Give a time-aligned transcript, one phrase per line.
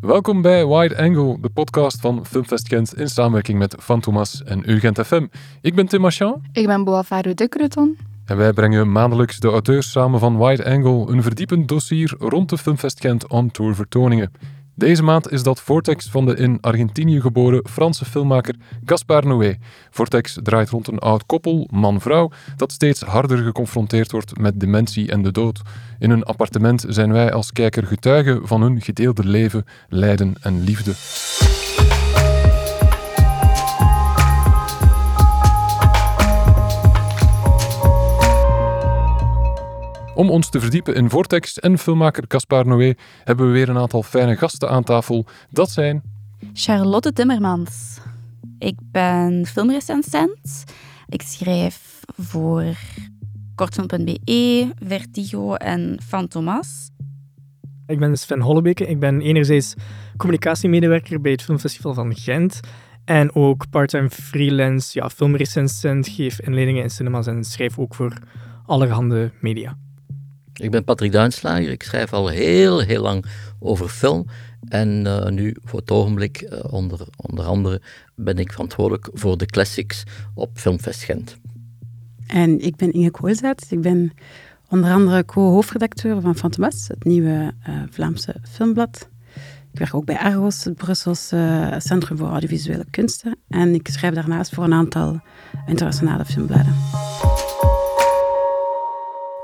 [0.00, 5.00] Welkom bij Wide Angle, de podcast van Filmfest Gent in samenwerking met Fantomas en Urgent
[5.06, 5.26] FM.
[5.60, 6.36] Ik ben Tim Marchand.
[6.52, 7.98] Ik ben Boafaru de Creton.
[8.24, 12.58] En wij brengen maandelijks de auteurs samen van Wide Angle, een verdiepend dossier rond de
[12.58, 14.32] Filmfest Gent on-tour vertoningen.
[14.78, 19.56] Deze maand is dat Vortex van de in Argentinië geboren Franse filmmaker Gaspar Noé.
[19.90, 25.22] Vortex draait rond een oud koppel, man-vrouw, dat steeds harder geconfronteerd wordt met dementie en
[25.22, 25.60] de dood.
[25.98, 30.92] In een appartement zijn wij als kijker getuigen van hun gedeelde leven, lijden en liefde.
[40.18, 44.02] Om ons te verdiepen in Vortex en filmmaker Caspar Noé hebben we weer een aantal
[44.02, 45.26] fijne gasten aan tafel.
[45.50, 46.02] Dat zijn...
[46.52, 48.00] Charlotte Timmermans.
[48.58, 50.64] Ik ben filmrecensent.
[51.08, 52.64] Ik schrijf voor
[53.54, 56.90] kortfilm.be, Vertigo en Fantomas.
[57.86, 58.86] Ik ben Sven Hollebeke.
[58.86, 59.74] Ik ben enerzijds
[60.16, 62.60] communicatiemedewerker bij het Filmfestival van Gent
[63.04, 68.12] en ook parttime freelance ja, filmrecensent, geef inleidingen in cinemas en schrijf ook voor
[68.66, 69.76] allerhande media.
[70.58, 71.70] Ik ben Patrick Duinslager.
[71.70, 73.24] Ik schrijf al heel, heel lang
[73.58, 74.26] over film.
[74.68, 77.80] En uh, nu, voor het ogenblik, uh, onder, onder andere,
[78.14, 80.02] ben ik verantwoordelijk voor de classics
[80.34, 81.36] op Filmfest Gent.
[82.26, 83.66] En ik ben Inge Koolzaat.
[83.68, 84.12] Ik ben
[84.68, 89.08] onder andere co-hoofdredacteur van Fantomas, het nieuwe uh, Vlaamse filmblad.
[89.72, 93.38] Ik werk ook bij Argos, het Brusselse Centrum voor Audiovisuele Kunsten.
[93.48, 95.20] En ik schrijf daarnaast voor een aantal
[95.66, 96.74] internationale filmbladen.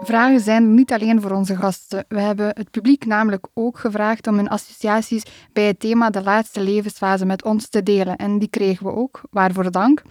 [0.05, 2.05] Vragen zijn niet alleen voor onze gasten.
[2.09, 6.61] We hebben het publiek namelijk ook gevraagd om hun associaties bij het thema de laatste
[6.61, 8.17] levensfase met ons te delen.
[8.17, 10.03] En die kregen we ook, waarvoor dank.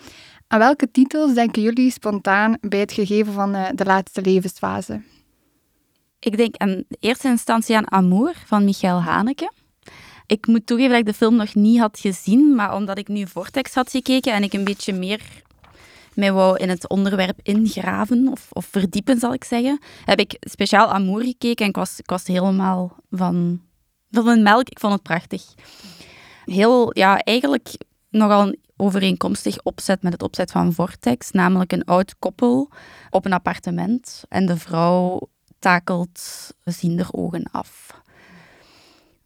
[0.48, 5.02] Aan welke titels denken jullie spontaan bij het gegeven van uh, de laatste levensfase?
[6.20, 9.52] Ik denk in eerste instantie aan Amour van Michael Haneke.
[10.28, 13.28] Ik moet toegeven dat ik de film nog niet had gezien, maar omdat ik nu
[13.28, 15.22] Vortex had gekeken en ik een beetje meer
[16.16, 20.88] mij wou in het onderwerp ingraven of, of verdiepen, zal ik zeggen, heb ik speciaal
[20.88, 23.62] Amour gekeken en ik was, ik was helemaal van,
[24.12, 24.70] van een melk.
[24.70, 25.44] Ik vond het prachtig.
[26.46, 27.70] Heel, ja, eigenlijk
[28.10, 32.70] nogal een overeenkomstig opzet met het opzet van Vortex, namelijk een oud koppel
[33.10, 38.02] op een appartement en de vrouw takelt ziender ogen af.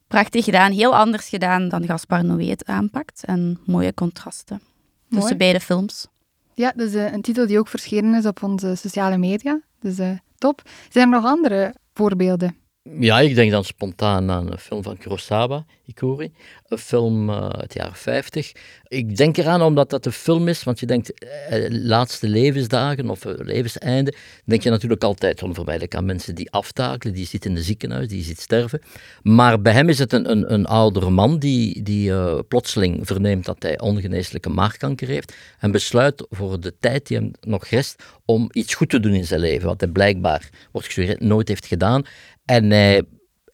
[0.08, 4.62] Prachtig gedaan, heel anders gedaan dan Gaspar Noé het aanpakt en mooie contrasten
[5.08, 5.22] Mooi.
[5.22, 6.08] tussen beide films.
[6.58, 9.62] Ja, is uh, een titel die ook verschenen is op onze sociale media.
[9.80, 10.62] Dus uh, top.
[10.90, 12.56] Zijn er nog andere voorbeelden?
[13.00, 16.32] Ja, ik denk dan spontaan aan een film van Kurosawa, Ikuri.
[16.68, 18.52] Een film uh, uit de jaren 50.
[18.88, 23.26] Ik denk eraan omdat dat een film is, want je denkt eh, laatste levensdagen of
[23.26, 24.14] uh, levenseinde,
[24.46, 28.24] denk je natuurlijk altijd onvermijdelijk aan mensen die aftakelen, die zitten in de ziekenhuis, die
[28.24, 28.82] ziet sterven.
[29.22, 33.64] Maar bij hem is het een, een, een oudere man die, die plotseling verneemt dat
[33.64, 38.74] hij ongeneeslijke maagkanker heeft en besluit voor de tijd die hem nog rest om iets
[38.74, 42.06] goed te doen in zijn leven, wat hij blijkbaar, wordt nooit heeft gedaan.
[42.48, 43.04] En hij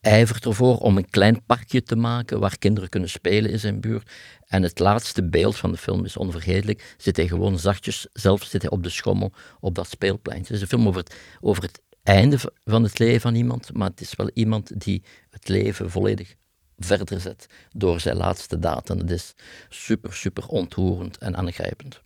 [0.01, 4.11] ijvert ervoor om een klein parkje te maken waar kinderen kunnen spelen in zijn buurt.
[4.45, 6.95] En het laatste beeld van de film is onvergetelijk.
[6.97, 10.53] Zit hij gewoon zachtjes, zelf zit hij op de schommel op dat speelpleintje.
[10.53, 13.89] Het is een film over het, over het einde van het leven van iemand, maar
[13.89, 16.35] het is wel iemand die het leven volledig
[16.78, 18.90] verder zet door zijn laatste daad.
[18.90, 19.34] En het is
[19.69, 22.01] super, super ontroerend en aangrijpend.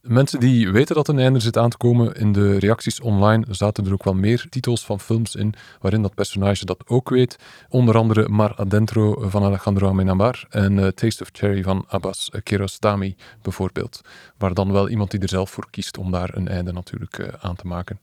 [0.00, 3.86] Mensen die weten dat een einde zit aan te komen, in de reacties online zaten
[3.86, 7.38] er ook wel meer titels van films in waarin dat personage dat ook weet.
[7.68, 13.16] Onder andere Mar Adentro van Alejandro Amenabar en uh, Taste of Cherry van Abbas Kiarostami
[13.42, 14.00] bijvoorbeeld.
[14.38, 17.28] Waar dan wel iemand die er zelf voor kiest om daar een einde natuurlijk uh,
[17.40, 18.00] aan te maken.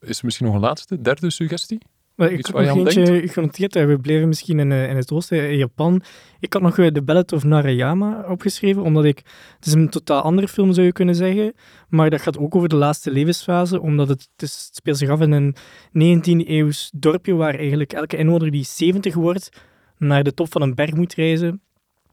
[0.00, 1.78] Is er misschien nog een laatste, derde suggestie?
[2.20, 3.74] Maar ik had nog eentje genoteerd.
[3.74, 6.02] We bleven misschien in, in het oosten, in Japan.
[6.40, 9.22] Ik had nog The Ballad of Narayama opgeschreven, omdat ik...
[9.56, 11.52] Het is een totaal andere film, zou je kunnen zeggen.
[11.88, 15.08] Maar dat gaat ook over de laatste levensfase, omdat het, het, is, het speelt zich
[15.08, 15.56] af in een
[15.92, 19.48] 19e-eeuws dorpje waar eigenlijk elke inwoner die 70 wordt
[19.98, 21.62] naar de top van een berg moet reizen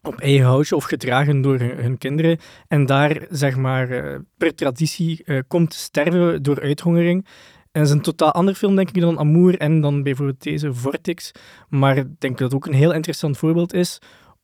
[0.02, 2.38] op eigen houtje of gedragen door hun, kinderen.
[2.68, 3.88] En daar, zeg maar,
[4.36, 7.26] per traditie komt sterven door uithongering.
[7.72, 10.74] En het is een totaal ander film, denk ik, dan Amour en dan bijvoorbeeld deze
[10.74, 11.32] Vortex.
[11.68, 13.98] Maar ik denk dat het ook een heel interessant voorbeeld is,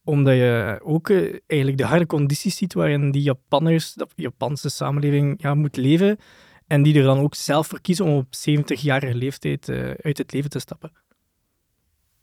[0.05, 5.43] omdat je ook uh, eigenlijk de harde condities ziet waarin die Japanners, de Japanse samenleving,
[5.43, 6.19] ja, moet leven.
[6.67, 10.33] En die er dan ook zelf voor kiezen om op 70-jarige leeftijd uh, uit het
[10.33, 10.93] leven te stappen.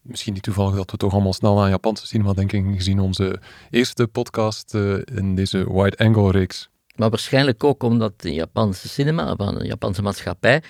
[0.01, 4.07] Misschien niet toevallig dat we toch allemaal snel aan Japanse cinema denken, gezien onze eerste
[4.07, 6.70] podcast uh, in deze wide-angle reeks.
[6.95, 10.63] Maar waarschijnlijk ook omdat de Japanse cinema, van de Japanse maatschappij,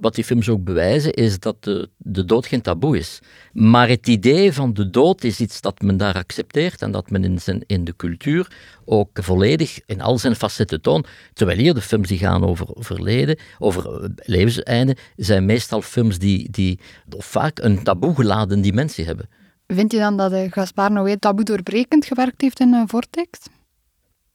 [0.00, 3.18] wat die films ook bewijzen, is dat de, de dood geen taboe is.
[3.52, 7.24] Maar het idee van de dood is iets dat men daar accepteert en dat men
[7.24, 8.50] in, in de cultuur
[8.84, 11.06] ook volledig in al zijn facetten toont.
[11.32, 16.80] Terwijl hier de films die gaan over verleden, over levenseinde, zijn meestal films die, die
[17.08, 19.28] vaak een taboe geladen dimensie hebben.
[19.66, 23.38] Vind je dan dat de Gaspar Noé taboe doorbrekend gewerkt heeft in een Vortex?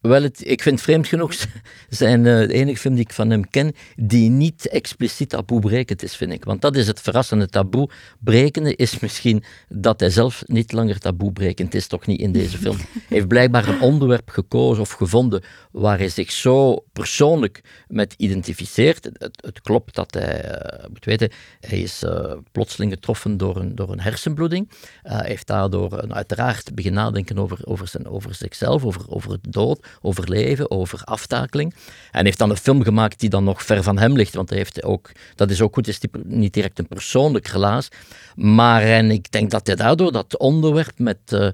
[0.03, 1.33] Wel, het, ik vind vreemd genoeg
[1.89, 6.15] zijn uh, de enige film die ik van hem ken die niet expliciet taboebrekend is,
[6.15, 6.45] vind ik.
[6.45, 7.47] Want dat is het verrassende.
[7.47, 12.75] Taboebrekende is misschien dat hij zelf niet langer taboebrekend is, toch niet in deze film.
[12.93, 19.03] Hij heeft blijkbaar een onderwerp gekozen of gevonden waar hij zich zo persoonlijk met identificeert.
[19.03, 23.75] Het, het klopt dat hij, uh, moet weten, hij is uh, plotseling getroffen door een,
[23.75, 24.71] door een hersenbloeding.
[25.01, 29.91] hij heeft daardoor uiteraard beginnen nadenken over, over, zijn, over zichzelf, over, over het dood
[30.01, 31.75] overleven, over aftakeling.
[32.11, 34.57] En heeft dan een film gemaakt die dan nog ver van hem ligt, want hij
[34.57, 37.87] heeft ook, dat is ook goed, is niet direct een persoonlijk relaas.
[38.35, 41.47] Maar en ik denk dat hij daardoor dat onderwerp met uh,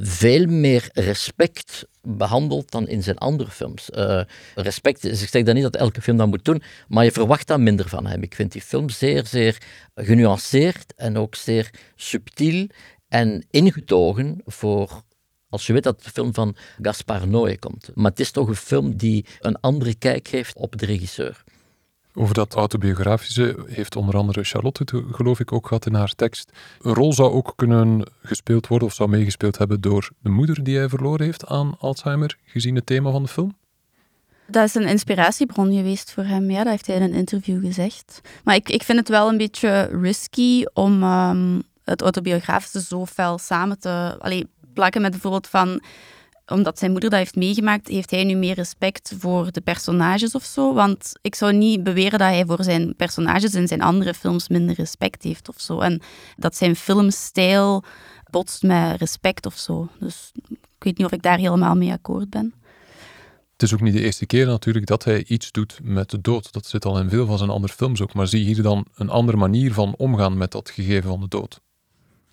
[0.00, 3.90] veel meer respect behandelt dan in zijn andere films.
[3.94, 4.22] Uh,
[4.54, 7.62] respect, ik zeg dan niet dat elke film dat moet doen, maar je verwacht dan
[7.62, 8.22] minder van hem.
[8.22, 9.58] Ik vind die film zeer, zeer
[9.94, 12.66] genuanceerd en ook zeer subtiel
[13.08, 15.02] en ingetogen voor
[15.50, 17.90] als je weet dat de film van Gaspar Noé komt.
[17.94, 21.44] Maar het is toch een film die een andere kijk heeft op de regisseur.
[22.14, 26.52] Over dat autobiografische heeft onder andere Charlotte het geloof ik ook gehad in haar tekst.
[26.80, 30.76] Een rol zou ook kunnen gespeeld worden of zou meegespeeld hebben door de moeder die
[30.76, 33.58] hij verloren heeft aan Alzheimer, gezien het thema van de film.
[34.46, 38.20] Dat is een inspiratiebron geweest voor hem, ja, dat heeft hij in een interview gezegd.
[38.44, 43.38] Maar ik, ik vind het wel een beetje risky om um, het autobiografische zo fel
[43.38, 44.16] samen te...
[44.18, 44.46] Allee,
[44.80, 45.82] plakken met bijvoorbeeld van
[46.46, 50.44] omdat zijn moeder dat heeft meegemaakt, heeft hij nu meer respect voor de personages of
[50.44, 50.74] zo.
[50.74, 54.74] Want ik zou niet beweren dat hij voor zijn personages in zijn andere films minder
[54.74, 55.80] respect heeft of zo.
[55.80, 56.00] En
[56.36, 57.84] dat zijn filmstijl
[58.30, 59.88] botst met respect of zo.
[59.98, 62.54] Dus ik weet niet of ik daar helemaal mee akkoord ben.
[63.52, 66.52] Het is ook niet de eerste keer natuurlijk dat hij iets doet met de dood.
[66.52, 68.14] Dat zit al in veel van zijn andere films ook.
[68.14, 71.60] Maar zie hier dan een andere manier van omgaan met dat gegeven van de dood?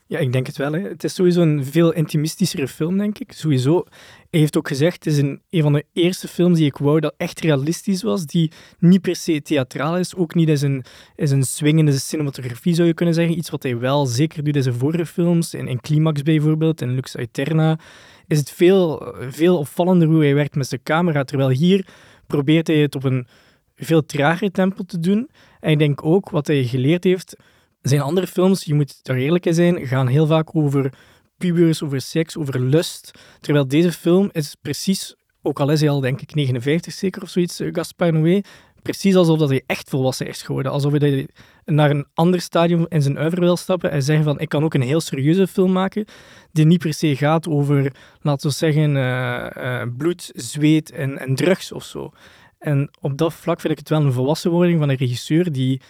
[0.10, 0.72] Ja, ik denk het wel.
[0.72, 0.80] Hè.
[0.80, 3.32] Het is sowieso een veel intimistischere film, denk ik.
[3.32, 3.84] Sowieso.
[4.30, 7.00] Hij heeft ook gezegd, het is een, een van de eerste films die ik wou
[7.00, 10.84] dat echt realistisch was, die niet per se theatraal is, ook niet als een,
[11.16, 13.38] als een swingende cinematografie, zou je kunnen zeggen.
[13.38, 16.96] Iets wat hij wel zeker doet in zijn vorige films, in, in Climax bijvoorbeeld, in
[16.96, 17.80] Lux Aeterna,
[18.28, 21.88] is het veel, veel opvallender hoe hij werkt met zijn camera, terwijl hier
[22.28, 23.28] probeert hij het op een
[23.76, 25.30] veel trager tempo te doen.
[25.60, 27.36] En ik denk ook, wat hij geleerd heeft
[27.82, 30.94] zijn andere films, je moet daar eerlijk in zijn, gaan heel vaak over
[31.38, 33.12] pubers, over seks, over lust.
[33.40, 37.30] Terwijl deze film is precies, ook al is hij al denk ik 59 zeker of
[37.30, 38.42] zoiets, eh, Gaspar Noé,
[38.82, 40.72] precies alsof dat hij echt volwassen is geworden.
[40.72, 41.28] Alsof hij
[41.66, 44.74] naar een ander stadium in zijn uiver wil stappen en zeggen van ik kan ook
[44.74, 46.06] een heel serieuze film maken
[46.52, 51.72] die niet per se gaat over, laten we zeggen, uh, bloed, zweet en, en drugs
[51.72, 52.12] of zo.
[52.60, 55.82] En op dat vlak vind ik het wel een volwassenwording van een regisseur die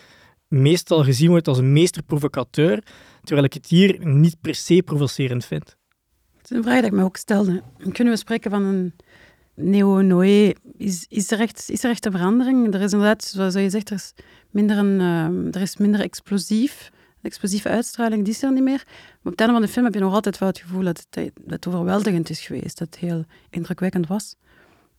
[0.48, 2.84] meestal gezien wordt als een meester-provocateur,
[3.24, 5.76] terwijl ik het hier niet per se provocerend vind.
[6.38, 7.64] Het is een vraag die ik me ook stelde.
[7.92, 8.94] Kunnen we spreken van een
[9.54, 10.54] neo-Noé?
[10.78, 12.74] Is, is, er echt, is er echt een verandering?
[12.74, 14.14] Er is inderdaad, zoals je zegt, er is
[14.50, 16.92] minder, een, uh, er is minder explosief.
[17.22, 18.84] Explosieve uitstraling die is er niet meer.
[18.86, 21.06] Maar op het einde van de film heb je nog altijd wel het gevoel dat
[21.10, 22.78] het, dat het overweldigend is geweest.
[22.78, 24.36] Dat het heel indrukwekkend was.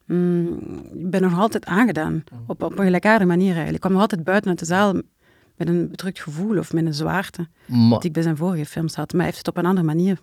[0.05, 0.59] Mm,
[0.95, 2.25] ik ben nog altijd aangedaan.
[2.47, 3.75] Op, op een gelijkaardige manier eigenlijk.
[3.75, 4.95] Ik kwam nog altijd buiten uit de zaal
[5.59, 8.95] met een bedrukt gevoel of met een zwaarte maar, die ik bij zijn vorige films
[8.95, 9.13] had.
[9.13, 10.19] Maar hij heeft het op een andere manier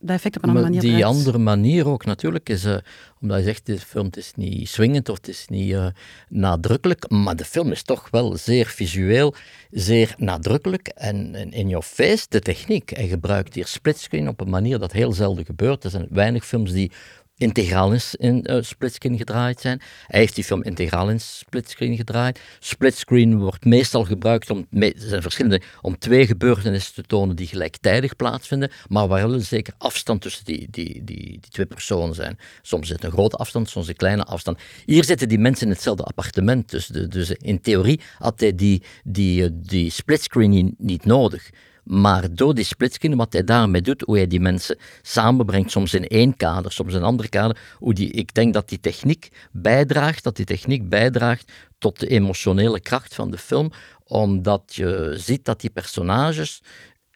[0.00, 0.80] dat effect op een andere manier.
[0.80, 2.76] Die andere manier ook natuurlijk is, uh,
[3.20, 5.86] omdat je zegt, de film is niet swingend of het is niet uh,
[6.28, 9.34] nadrukkelijk, maar de film is toch wel zeer visueel,
[9.70, 12.90] zeer nadrukkelijk en, in your face de techniek.
[12.90, 15.84] Hij gebruikt hier splitscreen op een manier dat heel zelden gebeurt.
[15.84, 16.92] Er zijn weinig films die
[17.40, 19.80] integraal in, uh, splitscreen gedraaid zijn.
[20.06, 22.40] Hij heeft die film integraal in splitscreen gedraaid.
[22.58, 28.16] Splitscreen wordt meestal gebruikt om, er zijn verschillende, om twee gebeurtenissen te tonen die gelijktijdig
[28.16, 32.38] plaatsvinden, maar waar wel een zeker afstand tussen die, die, die, die twee personen zijn.
[32.62, 34.58] Soms zit een grote afstand, soms een kleine afstand.
[34.84, 39.44] Hier zitten die mensen in hetzelfde appartement, dus, dus in theorie had hij die, die,
[39.44, 41.50] eh, die splitscreen niet nodig.
[41.90, 46.06] Maar door die splitscreen, wat hij daarmee doet, hoe hij die mensen samenbrengt, soms in
[46.06, 50.24] één kader, soms in een ander kader, hoe die, ik denk dat die techniek bijdraagt,
[50.24, 53.72] dat die techniek bijdraagt tot de emotionele kracht van de film,
[54.04, 56.62] omdat je ziet dat die personages,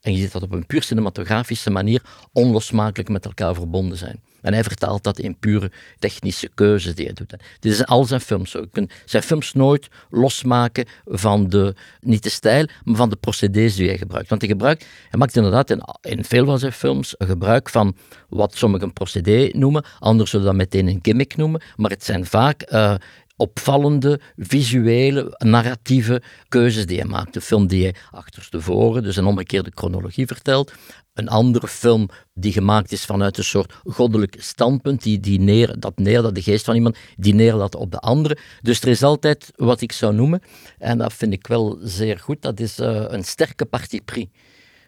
[0.01, 2.03] en je ziet dat op een puur cinematografische manier,
[2.33, 4.21] onlosmakelijk met elkaar verbonden zijn.
[4.45, 7.35] En hij vertaalt dat in pure technische keuzes die hij doet.
[7.61, 8.61] Dit is al zijn films zo.
[8.61, 13.75] Je kunt zijn films nooit losmaken van de, niet de stijl, maar van de procedés
[13.75, 14.29] die hij gebruikt.
[14.29, 17.97] Want hij gebruikt, hij maakt inderdaad in, veel van zijn films gebruik van
[18.29, 22.27] wat sommigen een procedé noemen, anderen zullen dat meteen een gimmick noemen, maar het zijn
[22.27, 22.95] vaak uh,
[23.37, 27.35] opvallende, visuele, narratieve keuzes die hij maakt.
[27.35, 30.73] De film die hij achterstevoren, dus een omgekeerde chronologie vertelt.
[31.15, 35.99] Een andere film die gemaakt is vanuit een soort goddelijk standpunt, die, die neer, dat
[35.99, 38.39] neer, dat de geest van iemand, die neerlaat op de andere.
[38.63, 40.43] Dus er is altijd wat ik zou noemen,
[40.79, 44.27] en dat vind ik wel zeer goed, dat is uh, een sterke partie pris.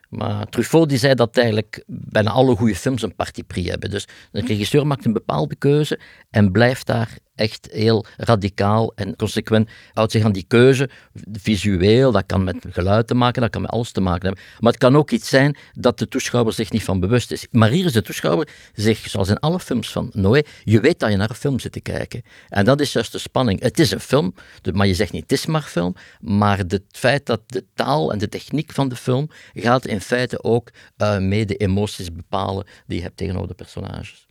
[0.09, 3.91] Maar Truffaut die zei dat eigenlijk bijna alle goede films een parti pris hebben.
[3.91, 6.01] Dus een regisseur maakt een bepaalde keuze
[6.31, 10.91] en blijft daar echt heel radicaal en consequent houdt zich aan die keuze,
[11.33, 14.45] visueel, dat kan met geluid te maken, dat kan met alles te maken hebben.
[14.59, 17.47] Maar het kan ook iets zijn dat de toeschouwer zich niet van bewust is.
[17.51, 21.11] Maar hier is de toeschouwer zich, zoals in alle films van Noé, je weet dat
[21.11, 22.23] je naar een film zit te kijken.
[22.49, 23.61] En dat is juist de spanning.
[23.61, 24.35] Het is een film,
[24.73, 28.19] maar je zegt niet het is maar film, maar het feit dat de taal en
[28.19, 32.97] de techniek van de film gaat in feite ook uh, mee de emoties bepalen die
[32.97, 34.26] je hebt tegenover de personages.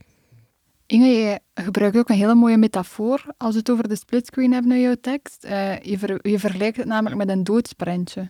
[0.86, 4.72] Inge, je gebruikt ook een hele mooie metafoor als we het over de splitscreen hebben
[4.72, 5.44] in jouw tekst.
[5.44, 8.28] Uh, je, ver, je, vergelijkt het namelijk met een doodsprentje.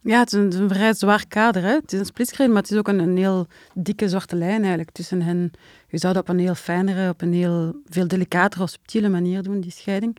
[0.00, 1.62] Ja, het is een, vrij zwaar kader.
[1.62, 4.90] Het is een splitscreen, maar het is ook een, een, heel dikke zwarte lijn eigenlijk
[4.90, 5.50] tussen hen.
[5.88, 9.42] Je zou dat op een heel fijnere, op een heel veel delicatere of subtiele manier
[9.42, 10.16] doen, die scheiding.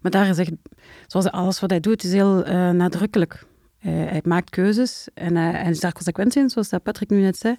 [0.00, 0.48] Maar daar is
[1.06, 3.46] zoals alles wat hij doet, is heel uh, nadrukkelijk.
[3.86, 7.56] Uh, hij maakt keuzes en hij is daar consequent in, zoals Patrick nu net zei.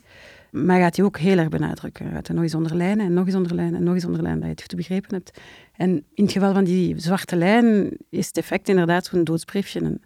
[0.51, 2.05] Maar gaat hij ook heel erg benadrukken.
[2.05, 4.49] Hij gaat er nog eens onderlijnen en nog eens onderlijnen en nog eens onderlijnen, dat
[4.49, 5.39] je het goed begrepen hebt.
[5.75, 9.81] En in het geval van die zwarte lijn is het effect inderdaad zo'n doodsbriefje.
[9.81, 10.01] Een,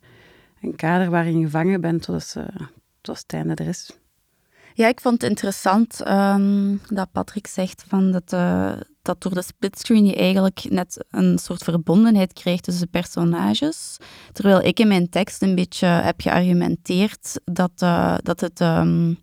[0.61, 2.35] een kader waarin je gevangen bent tot,
[3.01, 4.00] tot het einde er is.
[4.73, 9.41] Ja, ik vond het interessant um, dat Patrick zegt van dat, uh, dat door de
[9.41, 13.97] splitscreen je eigenlijk net een soort verbondenheid krijgt tussen personages.
[14.31, 18.59] Terwijl ik in mijn tekst een beetje heb geargumenteerd dat, uh, dat het...
[18.59, 19.19] Um,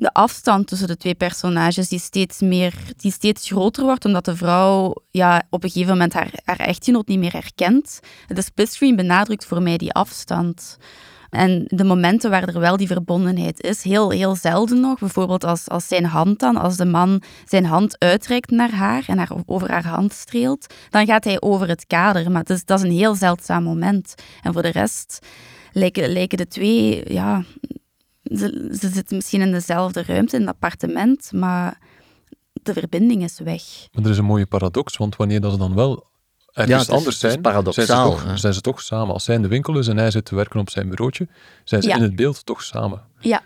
[0.00, 4.36] de afstand tussen de twee personages die steeds, meer, die steeds groter wordt, omdat de
[4.36, 8.00] vrouw ja, op een gegeven moment haar, haar echtgenoot niet meer herkent.
[8.26, 10.76] De splitscreen benadrukt voor mij die afstand.
[11.30, 14.98] En de momenten waar er wel die verbondenheid is, heel, heel zelden nog.
[14.98, 19.18] Bijvoorbeeld als, als zijn hand dan, als de man zijn hand uitreikt naar haar en
[19.18, 22.30] haar over haar hand streelt, dan gaat hij over het kader.
[22.30, 24.14] Maar het is, dat is een heel zeldzaam moment.
[24.42, 25.26] En voor de rest
[25.72, 27.44] lijken, lijken de twee ja,
[28.22, 31.78] ze, zitten misschien in dezelfde ruimte, in het appartement, maar
[32.62, 33.62] de verbinding is weg.
[33.92, 36.09] Maar er is een mooie paradox, want wanneer dat ze dan wel
[36.52, 39.14] ergens ja, anders zijn, zijn ze, toch, zijn ze toch samen.
[39.14, 41.28] Als zij in de winkel is en hij zit te werken op zijn bureautje,
[41.64, 43.02] zijn ze in het beeld toch samen.
[43.18, 43.42] Ja,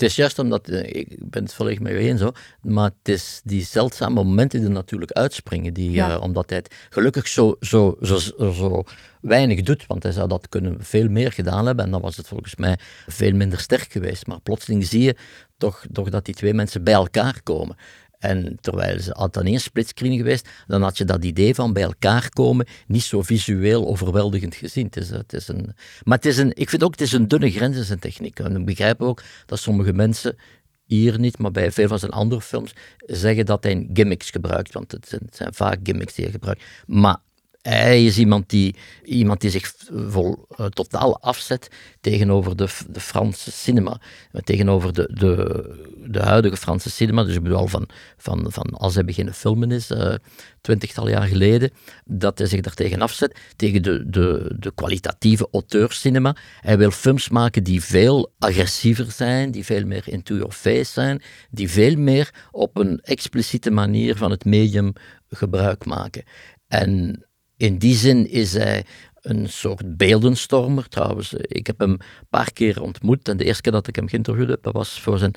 [0.00, 3.08] het is juist omdat, eh, ik ben het volledig met je eens, hoor, maar het
[3.08, 6.14] is die zeldzame momenten die er natuurlijk uitspringen, die, ja.
[6.14, 8.18] uh, omdat hij het gelukkig zo, zo, zo,
[8.52, 8.82] zo
[9.20, 12.28] weinig doet, want hij zou dat kunnen veel meer gedaan hebben en dan was het
[12.28, 14.26] volgens mij veel minder sterk geweest.
[14.26, 15.16] Maar plotseling zie je
[15.58, 17.76] toch, toch dat die twee mensen bij elkaar komen.
[18.20, 21.82] En terwijl ze had dan één splitscreen geweest, dan had je dat idee van bij
[21.82, 24.84] elkaar komen niet zo visueel overweldigend gezien.
[24.84, 25.74] Het is, het is een,
[26.04, 28.38] maar het is een, ik vind ook, het is een dunne grens in zijn techniek.
[28.38, 30.36] En ik begrijp ook dat sommige mensen
[30.84, 34.92] hier niet, maar bij veel van zijn andere films zeggen dat hij gimmicks gebruikt, want
[34.92, 36.62] het zijn, het zijn vaak gimmicks die hij gebruikt.
[36.86, 37.16] Maar
[37.62, 38.74] hij is iemand die,
[39.04, 41.68] iemand die zich vol, uh, totaal afzet
[42.00, 44.00] tegenover de, de Franse cinema.
[44.44, 45.64] Tegenover de, de,
[46.06, 47.24] de huidige Franse cinema.
[47.24, 50.14] Dus ik bedoel van, van, van als hij beginnen filmen is, uh,
[50.60, 51.70] twintigtal jaar geleden,
[52.04, 53.38] dat hij zich daartegen afzet.
[53.56, 56.36] Tegen de, de, de kwalitatieve auteurscinema.
[56.60, 60.50] Hij wil films maken die veel agressiever zijn, die veel meer into
[60.82, 64.92] zijn, die veel meer op een expliciete manier van het medium
[65.28, 66.24] gebruik maken.
[66.68, 67.24] En
[67.60, 68.84] in die zin is hij
[69.22, 70.88] een soort beeldenstormer.
[70.88, 72.00] Trouwens, ik heb hem een
[72.30, 73.28] paar keer ontmoet.
[73.28, 75.34] En de eerste keer dat ik hem geïnterviewd heb, dat was voor zijn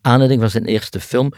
[0.00, 1.32] aanleiding van zijn eerste film,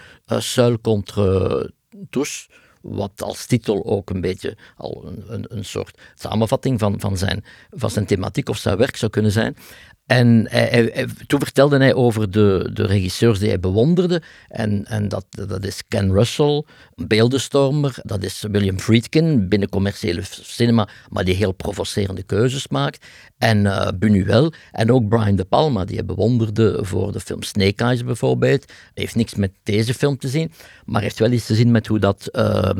[0.56, 1.72] uh, contre
[2.10, 2.48] tous.
[2.80, 7.44] Wat als titel ook een beetje al een, een, een soort samenvatting van, van, zijn,
[7.70, 9.56] van zijn thematiek of zijn werk zou kunnen zijn.
[10.06, 14.22] En hij, toen vertelde hij over de, de regisseurs die hij bewonderde.
[14.48, 17.94] En, en dat, dat is Ken Russell, een beeldenstormer.
[18.02, 23.06] Dat is William Friedkin, binnen commerciële cinema, maar die heel provocerende keuzes maakt.
[23.38, 27.84] En uh, Buñuel en ook Brian De Palma, die hij bewonderde voor de film Snake
[27.84, 28.72] Eyes bijvoorbeeld.
[28.94, 30.52] Heeft niks met deze film te zien,
[30.84, 32.28] maar heeft wel iets te zien met hoe dat...
[32.32, 32.70] Uh,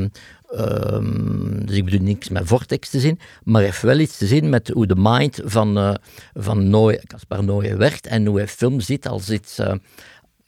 [0.59, 4.49] Um, dus ik bedoel niks met Vortex te zien, maar heeft wel iets te zien
[4.49, 5.95] met hoe de mind van, uh,
[6.35, 9.73] van Caspar Noé werkt en hoe hij film ziet als iets uh,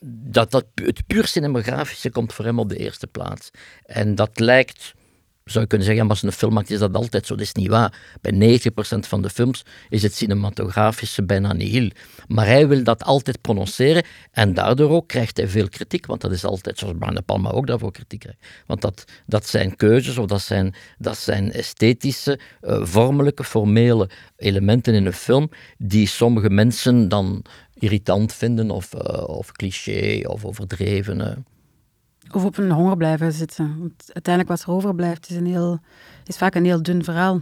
[0.07, 3.51] dat, dat, het puur cinematografische komt voor hem op de eerste plaats.
[3.87, 4.95] En dat lijkt
[5.45, 7.35] zou je kunnen zeggen, als een film maakt, is dat altijd zo.
[7.35, 8.19] Dat is niet waar.
[8.21, 11.91] Bij 90% van de films is het cinematografische bijna nihil.
[12.27, 16.33] Maar hij wil dat altijd prononceren en daardoor ook krijgt hij veel kritiek, want dat
[16.33, 18.39] is altijd, zoals Brian De Palma ook daarvoor kritiek krijgt.
[18.67, 24.95] Want dat, dat zijn keuzes of dat zijn, dat zijn esthetische, uh, vormelijke, formele elementen
[24.95, 31.21] in een film die sommige mensen dan irritant vinden of, uh, of cliché of overdreven.
[31.21, 31.54] Uh.
[32.33, 33.77] Of op een honger blijven zitten.
[33.79, 35.79] Want uiteindelijk wat er overblijft is, een heel,
[36.25, 37.41] is vaak een heel dun verhaal.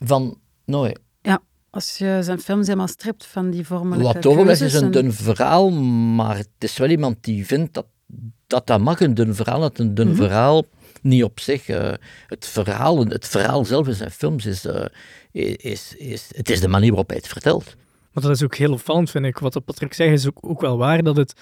[0.00, 0.92] Van Noé?
[1.22, 4.02] Ja, als je zijn films helemaal stript van die vormen.
[4.02, 7.86] Wat overblijft is een dun verhaal, maar het is wel iemand die vindt dat
[8.46, 9.60] dat, dat mag, een dun verhaal.
[9.60, 10.22] Dat een dun mm -hmm.
[10.22, 10.64] verhaal
[11.02, 11.68] niet op zich.
[11.68, 11.92] Uh,
[12.26, 14.84] het, verhaal, het verhaal zelf in zijn films is, uh,
[15.56, 17.74] is, is, het is de manier waarop hij het vertelt.
[18.12, 19.38] Maar dat is ook heel opvallend, vind ik.
[19.38, 21.32] Wat Patrick zegt is ook, ook wel waar, dat het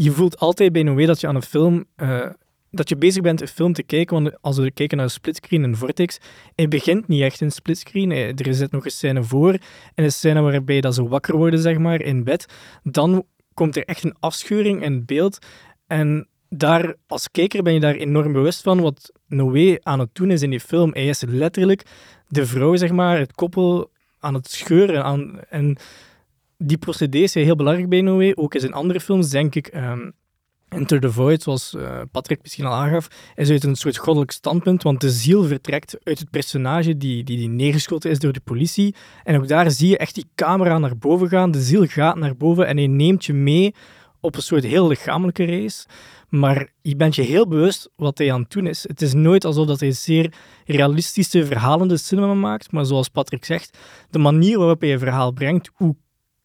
[0.00, 1.84] je voelt altijd bij Noé dat je aan een film...
[1.96, 2.26] Uh,
[2.70, 5.62] dat je bezig bent een film te kijken, want als we kijken naar een splitscreen
[5.62, 6.18] in Vortex,
[6.54, 8.10] hij begint niet echt in splitscreen.
[8.10, 9.52] Er zit nog een scène voor,
[9.94, 12.46] en een scène waarbij dat ze wakker worden, zeg maar, in bed.
[12.82, 13.24] Dan
[13.54, 15.38] komt er echt een afscheuring in het beeld.
[15.86, 20.30] En daar, als kijker ben je daar enorm bewust van wat Noé aan het doen
[20.30, 20.90] is in die film.
[20.92, 21.82] Hij is letterlijk
[22.28, 25.04] de vrouw, zeg maar, het koppel aan het scheuren.
[25.04, 25.76] Aan, en
[26.58, 28.32] die procedés zijn heel belangrijk bij Noé.
[28.34, 29.74] Ook in zijn andere films, denk ik.
[29.74, 30.12] Um,
[30.68, 34.82] Enter the Void, zoals uh, Patrick misschien al aangaf, is uit een soort goddelijk standpunt,
[34.82, 38.94] want de ziel vertrekt uit het personage die, die, die neergeschoten is door de politie.
[39.24, 42.36] En ook daar zie je echt die camera naar boven gaan, de ziel gaat naar
[42.36, 43.74] boven en hij neemt je mee
[44.20, 45.86] op een soort heel lichamelijke reis.
[46.28, 48.88] Maar je bent je heel bewust wat hij aan het doen is.
[48.88, 50.32] Het is nooit alsof dat hij zeer
[50.66, 53.78] realistische, verhalende cinema maakt, maar zoals Patrick zegt,
[54.10, 55.96] de manier waarop hij een verhaal brengt, hoe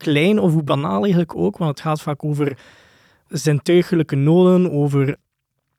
[0.04, 2.58] klein of hoe banaal eigenlijk ook, want het gaat vaak over
[3.28, 5.18] zintuigelijke noden, over,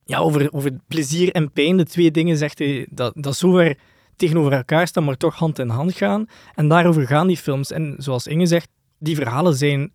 [0.05, 1.77] ja, over, over plezier en pijn.
[1.77, 3.79] De twee dingen zegt hij dat, dat zo ver
[4.17, 6.27] tegenover elkaar staan, maar toch hand in hand gaan.
[6.55, 7.71] En daarover gaan die films.
[7.71, 9.93] En zoals Inge zegt, die verhalen zijn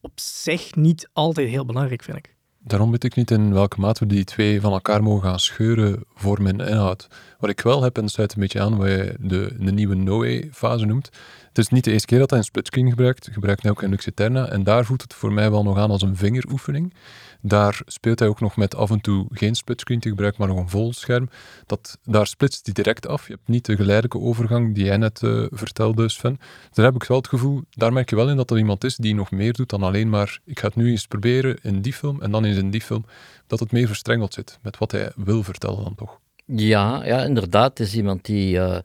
[0.00, 2.34] op zich niet altijd heel belangrijk, vind ik.
[2.62, 6.04] Daarom weet ik niet in welke mate we die twee van elkaar mogen gaan scheuren
[6.14, 7.08] voor mijn inhoud.
[7.38, 10.86] Wat ik wel heb, en sluit een beetje aan wat je de, de nieuwe Noé-fase
[10.86, 11.10] noemt,
[11.50, 13.28] het is niet de eerste keer dat hij een splitscreen gebruikt.
[13.32, 14.48] Gebruikt hij ook in Lux Eterna.
[14.48, 16.94] En daar voelt het voor mij wel nog aan als een vingeroefening.
[17.42, 20.58] Daar speelt hij ook nog met af en toe geen splitscreen te gebruiken, maar nog
[20.58, 21.28] een vol scherm.
[21.66, 23.26] Dat, daar splitst hij direct af.
[23.26, 26.38] Je hebt niet de geleidelijke overgang die jij net uh, vertelde, Sven.
[26.72, 28.96] Daar heb ik wel het gevoel, daar merk je wel in dat er iemand is
[28.96, 31.92] die nog meer doet dan alleen maar ik ga het nu eens proberen in die
[31.92, 33.04] film en dan eens in die film.
[33.46, 36.20] Dat het meer verstrengeld zit met wat hij wil vertellen dan toch.
[36.56, 37.80] Ja, ja, inderdaad.
[37.80, 38.56] Is iemand die.
[38.56, 38.78] Uh,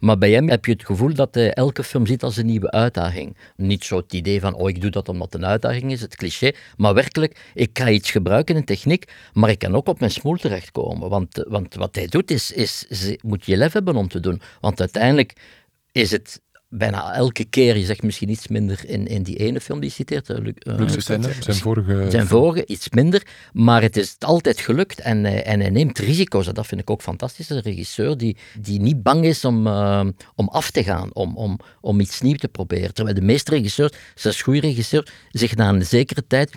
[0.00, 2.70] maar bij hem heb je het gevoel dat hij elke film ziet als een nieuwe
[2.70, 3.36] uitdaging.
[3.56, 6.16] Niet zo het idee van, oh, ik doe dat omdat het een uitdaging is, het
[6.16, 6.52] cliché.
[6.76, 10.36] Maar werkelijk, ik ga iets gebruiken in techniek, maar ik kan ook op mijn smoel
[10.36, 11.08] terechtkomen.
[11.08, 14.40] Want, want wat hij doet, is, is, is moet je lef hebben om te doen.
[14.60, 15.32] Want uiteindelijk
[15.92, 16.40] is het
[16.74, 19.94] bijna elke keer, je zegt misschien iets minder in, in die ene film die je
[19.94, 20.30] citeert.
[20.30, 22.06] Uh, zijn, zijn vorige...
[22.10, 23.26] Zijn vorige, iets minder.
[23.52, 26.46] Maar het is altijd gelukt en, uh, en hij neemt risico's.
[26.46, 27.50] En dat vind ik ook fantastisch.
[27.50, 29.66] Een regisseur die, die niet bang is om,
[30.34, 32.94] om af te gaan, om, om, om iets nieuws te proberen.
[32.94, 36.50] Terwijl de meeste regisseurs, zelfs goede regisseurs, zich na een zekere tijd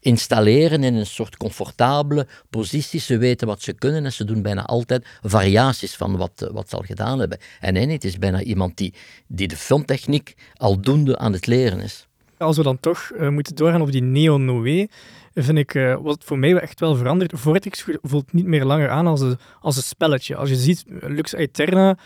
[0.00, 3.00] installeren in een soort comfortabele positie.
[3.00, 6.76] Ze weten wat ze kunnen en ze doen bijna altijd variaties van wat, wat ze
[6.76, 7.38] al gedaan hebben.
[7.60, 8.94] En het is bijna iemand die,
[9.26, 12.06] die de filmtechniek aldoende aan het leren is.
[12.38, 14.86] Als we dan toch uh, moeten doorgaan op die neo-noé,
[15.34, 17.32] vind ik uh, wat voor mij echt wel verandert.
[17.34, 20.36] Vortex voelt niet meer langer aan als een, als een spelletje.
[20.36, 21.96] Als je ziet, Lux Aeterna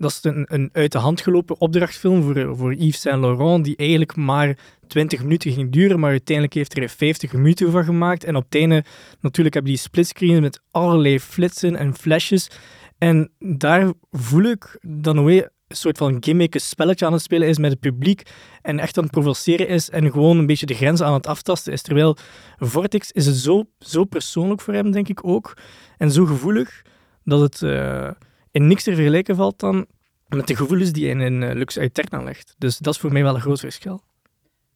[0.00, 3.76] dat is een, een uit de hand gelopen opdrachtfilm voor, voor Yves Saint Laurent, die
[3.76, 4.58] eigenlijk maar
[4.90, 8.24] 20 minuten ging duren, maar uiteindelijk heeft er 50 minuten van gemaakt.
[8.24, 8.84] En op het einde,
[9.20, 12.50] natuurlijk, heb je die splitscreen met allerlei flitsen en flashes.
[12.98, 17.58] En daar voel ik dat Noé een soort van gimmick, spelletje aan het spelen is
[17.58, 18.22] met het publiek
[18.62, 21.72] en echt aan het provoceren is en gewoon een beetje de grenzen aan het aftasten
[21.72, 21.82] is.
[21.82, 22.16] Terwijl
[22.56, 25.56] Vortex is het zo, zo persoonlijk voor hem, denk ik ook,
[25.96, 26.82] en zo gevoelig,
[27.24, 27.60] dat het...
[27.60, 28.10] Uh,
[28.50, 29.86] in niks te vergelijken valt dan
[30.28, 32.54] met de gevoelens die hij in uh, Lux Aeterna legt.
[32.58, 34.02] Dus dat is voor mij wel een groot verschil.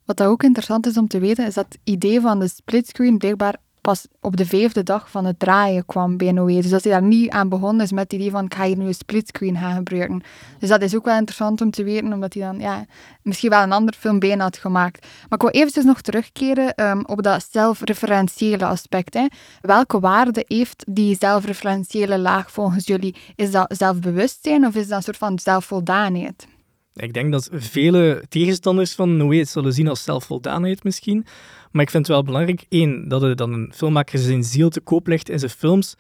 [0.05, 3.57] Wat ook interessant is om te weten, is dat het idee van de splitscreen blijkbaar
[3.85, 6.61] pas op de vijfde dag van het draaien kwam bij Noé.
[6.61, 8.77] Dus dat hij daar niet aan begonnen is met het idee van ik ga hier
[8.77, 10.23] nu een splitscreen gaan gebruiken.
[10.59, 12.85] Dus dat is ook wel interessant om te weten, omdat hij dan ja,
[13.23, 15.01] misschien wel een ander film had gemaakt.
[15.03, 19.15] Maar ik wil eventjes nog terugkeren um, op dat zelfreferentiële aspect.
[19.15, 19.27] Hè.
[19.61, 23.17] Welke waarde heeft die zelfreferentiële laag volgens jullie?
[23.37, 26.47] Is dat zelfbewustzijn of is dat een soort van zelfvoldaanheid?
[26.95, 31.27] Ik denk dat vele tegenstanders van Noé het zullen zien als zelfvoldaanheid misschien.
[31.71, 34.81] Maar ik vind het wel belangrijk, één, dat hij dan een filmmaker zijn ziel te
[34.81, 35.95] koop legt in zijn films.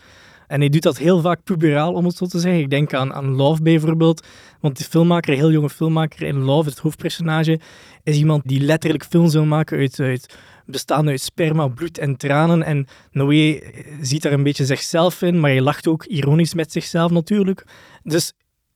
[0.46, 2.60] En hij doet dat heel vaak puberaal, om het zo te zeggen.
[2.60, 4.26] Ik denk aan, aan Love bijvoorbeeld.
[4.60, 7.60] Want die filmmaker, heel jonge filmmaker in Love, het hoofdpersonage,
[8.02, 12.62] is iemand die letterlijk films wil maken uit, uit bestaande uit sperma, bloed en tranen.
[12.62, 13.60] En Noé
[14.00, 17.64] ziet daar een beetje zichzelf in, maar hij lacht ook ironisch met zichzelf natuurlijk.
[18.02, 18.32] Dus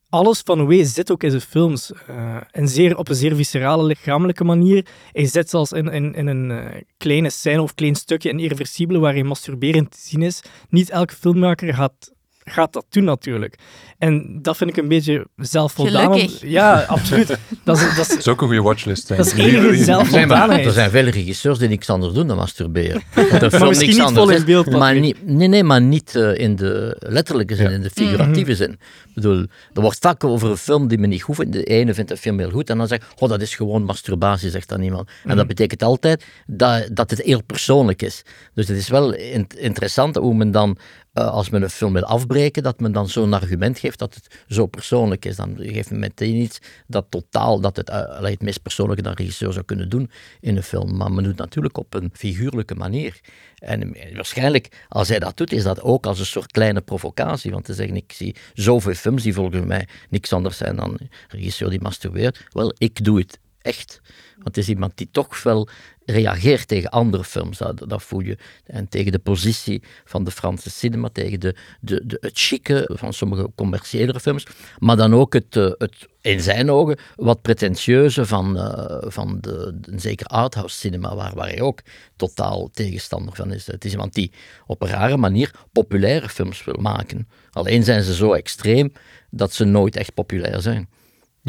[0.09, 1.91] alles van Way zit ook in zijn films.
[2.09, 4.85] Uh, en zeer, op een zeer viscerale, lichamelijke manier.
[5.11, 9.13] Hij zit zelfs in, in, een uh, kleine scène of klein stukje in Irreversibele waar
[9.13, 10.41] hij masturberend te zien is.
[10.69, 12.11] Niet elke filmmaker gaat
[12.43, 13.57] gaat dat doen natuurlijk.
[13.97, 16.27] En dat vind ik een beetje zelfvoldaan.
[16.41, 17.27] Ja, absoluut.
[17.63, 19.07] Dat is, dat, is, ook een goede watchlist.
[19.07, 20.65] Dat is enige zelfvoldaanheid.
[20.65, 23.01] Er zijn vele regisseurs die niks anders doen dan masturberen.
[23.15, 24.69] maar misschien niet anders, vol in beeld.
[24.69, 28.45] Maar niet, nee, nee, maar niet uh, in de letterlijke zin, in de figuratieve mm
[28.45, 28.55] -hmm.
[28.55, 28.71] zin.
[29.07, 31.53] Ik bedoel, er wordt vaak over een film die me niet goed vindt.
[31.53, 34.49] De ene vindt een film heel goed en dan zegt oh, dat is gewoon masturbatie,
[34.49, 35.07] zegt dan iemand.
[35.07, 35.37] En mm -hmm.
[35.37, 38.23] dat betekent altijd dat, dat het heel persoonlijk is.
[38.53, 40.77] Dus het is wel in, interessant hoe men dan
[41.23, 44.65] als men een film wil afbreken, dat men dan zo'n argument geeft dat het zo
[44.65, 45.35] persoonlijk is.
[45.35, 49.17] Dan geeft men meteen iets dat totaal, dat het, uh, het meest persoonlijke dat een
[49.17, 50.97] regisseur zou kunnen doen in een film.
[50.97, 53.19] Maar men doet het natuurlijk op een figuurlijke manier.
[53.55, 57.51] En waarschijnlijk, als hij dat doet, is dat ook als een soort kleine provocatie.
[57.51, 61.09] Want te zeggen, ik zie zoveel films die volgens mij niks anders zijn dan een
[61.27, 62.45] regisseur die masturbeert.
[62.49, 64.01] Wel, ik doe het echt.
[64.33, 65.69] Want het is iemand die toch wel
[66.05, 67.57] reageert tegen andere films.
[67.57, 68.37] Dat, dat, voel je.
[68.65, 73.13] En tegen de positie van de Franse cinema, tegen de, de, de, het chique van
[73.13, 74.45] sommige commerciële films.
[74.79, 79.79] Maar dan ook het, eh, het in zijn ogen, wat pretentieuze van, uh, van de,
[79.81, 81.81] een zeker arthouse cinema, waar, waar hij ook
[82.15, 83.67] totaal tegenstander van is.
[83.67, 84.31] Het is iemand die
[84.65, 87.27] op een rare manier populaire films wil maken.
[87.51, 88.91] Alleen zijn ze zo extreem
[89.29, 90.89] dat ze nooit echt populair zijn.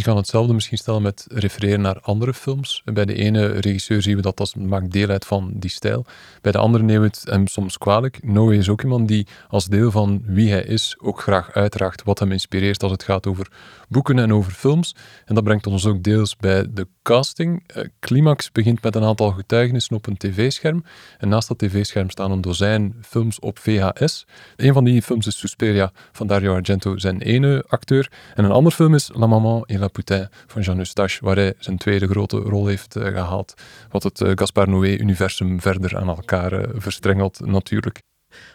[0.00, 2.82] Je kan hetzelfde misschien stellen met refereren naar andere films.
[2.84, 6.04] Bij de ene regisseur zien we dat dat maakt deel uit van die stijl.
[6.40, 8.24] Bij de andere nemen we het hem soms kwalijk.
[8.24, 12.18] Noé is ook iemand die als deel van wie hij is ook graag uitdraagt wat
[12.18, 13.50] hem inspireert als het gaat over
[13.88, 14.94] boeken en over films.
[15.24, 17.62] En dat brengt ons ook deels bij de casting.
[17.76, 20.84] Uh, Climax begint met een aantal getuigenissen op een tv-scherm.
[21.18, 24.26] En naast dat tv-scherm staan een dozijn films op VHS.
[24.56, 28.12] Een van die films is Suspiria van Dario Argento, zijn ene acteur.
[28.34, 31.54] En een ander film is La Maman et la Poutin van Jean Eustache, waar hij
[31.58, 33.54] zijn tweede grote rol heeft uh, gehaald.
[33.90, 38.00] Wat het uh, Gaspar Noé-universum verder aan elkaar verstrengelt, natuurlijk.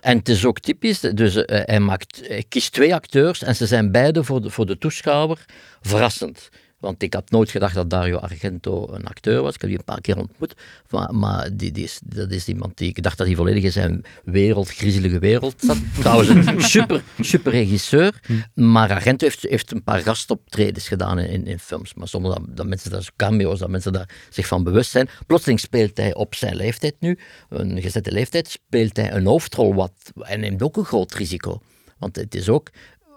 [0.02, 3.92] En het is ook typisch, dus hij, maakt, hij kiest twee acteurs en ze zijn
[3.92, 5.46] beide voor de, voor de toeschouwer
[5.82, 6.50] verrassend.
[6.86, 9.54] Want ik had nooit gedacht dat Dario Argento een acteur was.
[9.54, 10.56] Ik heb die een paar keer ontmoet.
[10.90, 12.90] Maar, maar die, die is, dat is iemand die...
[12.90, 15.78] Ik dacht dat hij volledig in zijn wereld, griezelige wereld zat.
[16.00, 18.20] Trouwens, een super, super regisseur.
[18.54, 21.94] Maar Argento heeft, heeft een paar gastoptredens gedaan in, in films.
[21.94, 25.10] Maar zonder dat, dat mensen daar cameo's, dat mensen daar zich van bewust zijn.
[25.28, 27.20] Plotseling speelt hij op zijn leeftijd nu,
[27.50, 31.62] een gezette leeftijd, speelt hij een hoofdrol wat, en neemt ook een groot risico.
[31.98, 32.70] Want het is ook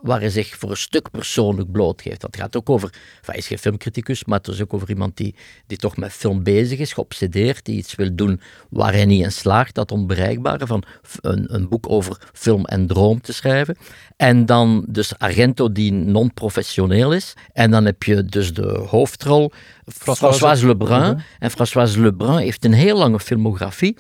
[0.03, 2.21] waar hij zich voor een stuk persoonlijk blootgeeft.
[2.21, 2.93] Dat gaat ook over,
[3.25, 5.35] hij is geen filmcriticus, maar het is ook over iemand die,
[5.67, 9.33] die toch met film bezig is, geobsedeerd, die iets wil doen waar hij niet in
[9.33, 10.83] slaagt, dat onbereikbare, van
[11.21, 13.77] een, een boek over film en droom te schrijven.
[14.17, 17.35] En dan dus Argento die non-professioneel is.
[17.53, 19.53] En dan heb je dus de hoofdrol,
[19.87, 21.23] Françoise Lebrun.
[21.39, 23.97] En Françoise Lebrun heeft een heel lange filmografie.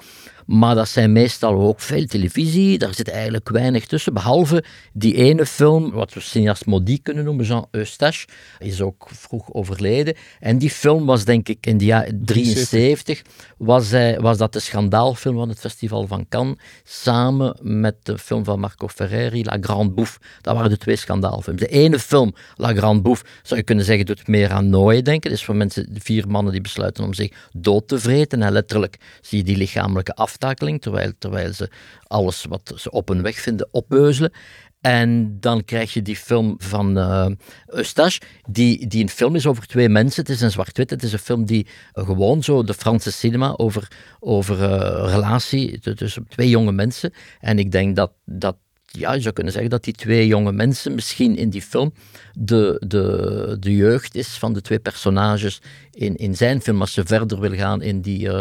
[0.48, 2.78] Maar dat zijn meestal ook veel televisie.
[2.78, 4.14] Daar zit eigenlijk weinig tussen.
[4.14, 8.26] Behalve die ene film, wat we cineast Maudit kunnen noemen, Jean Eustache,
[8.58, 10.14] is ook vroeg overleden.
[10.40, 13.22] En die film was denk ik in de jaren 73,
[13.58, 18.60] was, was dat de schandaalfilm van het Festival van Cannes, samen met de film van
[18.60, 20.18] Marco Ferreri, La Grande Bouffe.
[20.40, 21.60] Dat waren de twee schandaalfilms.
[21.60, 25.30] De ene film, La Grande Bouffe, zou je kunnen zeggen, doet meer aan Noé denken.
[25.30, 28.42] Dus voor mensen, vier mannen die besluiten om zich dood te vreten.
[28.42, 31.70] En letterlijk zie je die lichamelijke af terwijl, terwijl ze
[32.06, 34.32] alles wat ze op hun weg vinden opbeuzelen.
[34.80, 37.26] En dan krijg je die film van uh,
[37.66, 40.22] Eustache, die, die een film is over twee mensen.
[40.22, 40.90] Het is een zwart-wit.
[40.90, 46.26] Het is een film die gewoon zo de Franse cinema over, over uh, relatie tussen
[46.28, 47.12] twee jonge mensen.
[47.40, 48.56] En ik denk dat, dat
[48.90, 51.92] ja, je zou kunnen zeggen dat die twee jonge mensen misschien in die film
[52.32, 57.04] de, de, de jeugd is van de twee personages in, in zijn film, als ze
[57.04, 58.26] verder wil gaan in die...
[58.26, 58.32] Uh,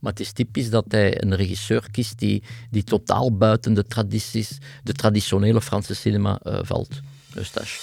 [0.00, 4.58] maar het is typisch dat hij een regisseur kiest die, die totaal buiten de tradities,
[4.82, 7.00] de traditionele Franse cinema uh, valt.
[7.34, 7.78] Eustache.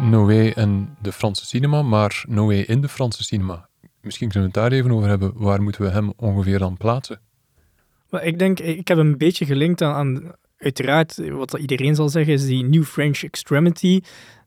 [0.00, 3.67] Noé en de Franse cinema, maar Noé in de Franse cinema.
[4.00, 5.32] Misschien kunnen we het daar even over hebben.
[5.34, 7.20] Waar moeten we hem ongeveer dan plaatsen?
[8.10, 12.32] Maar ik denk, ik heb een beetje gelinkt aan, aan uiteraard, wat iedereen zal zeggen,
[12.32, 14.00] is die New French Extremity.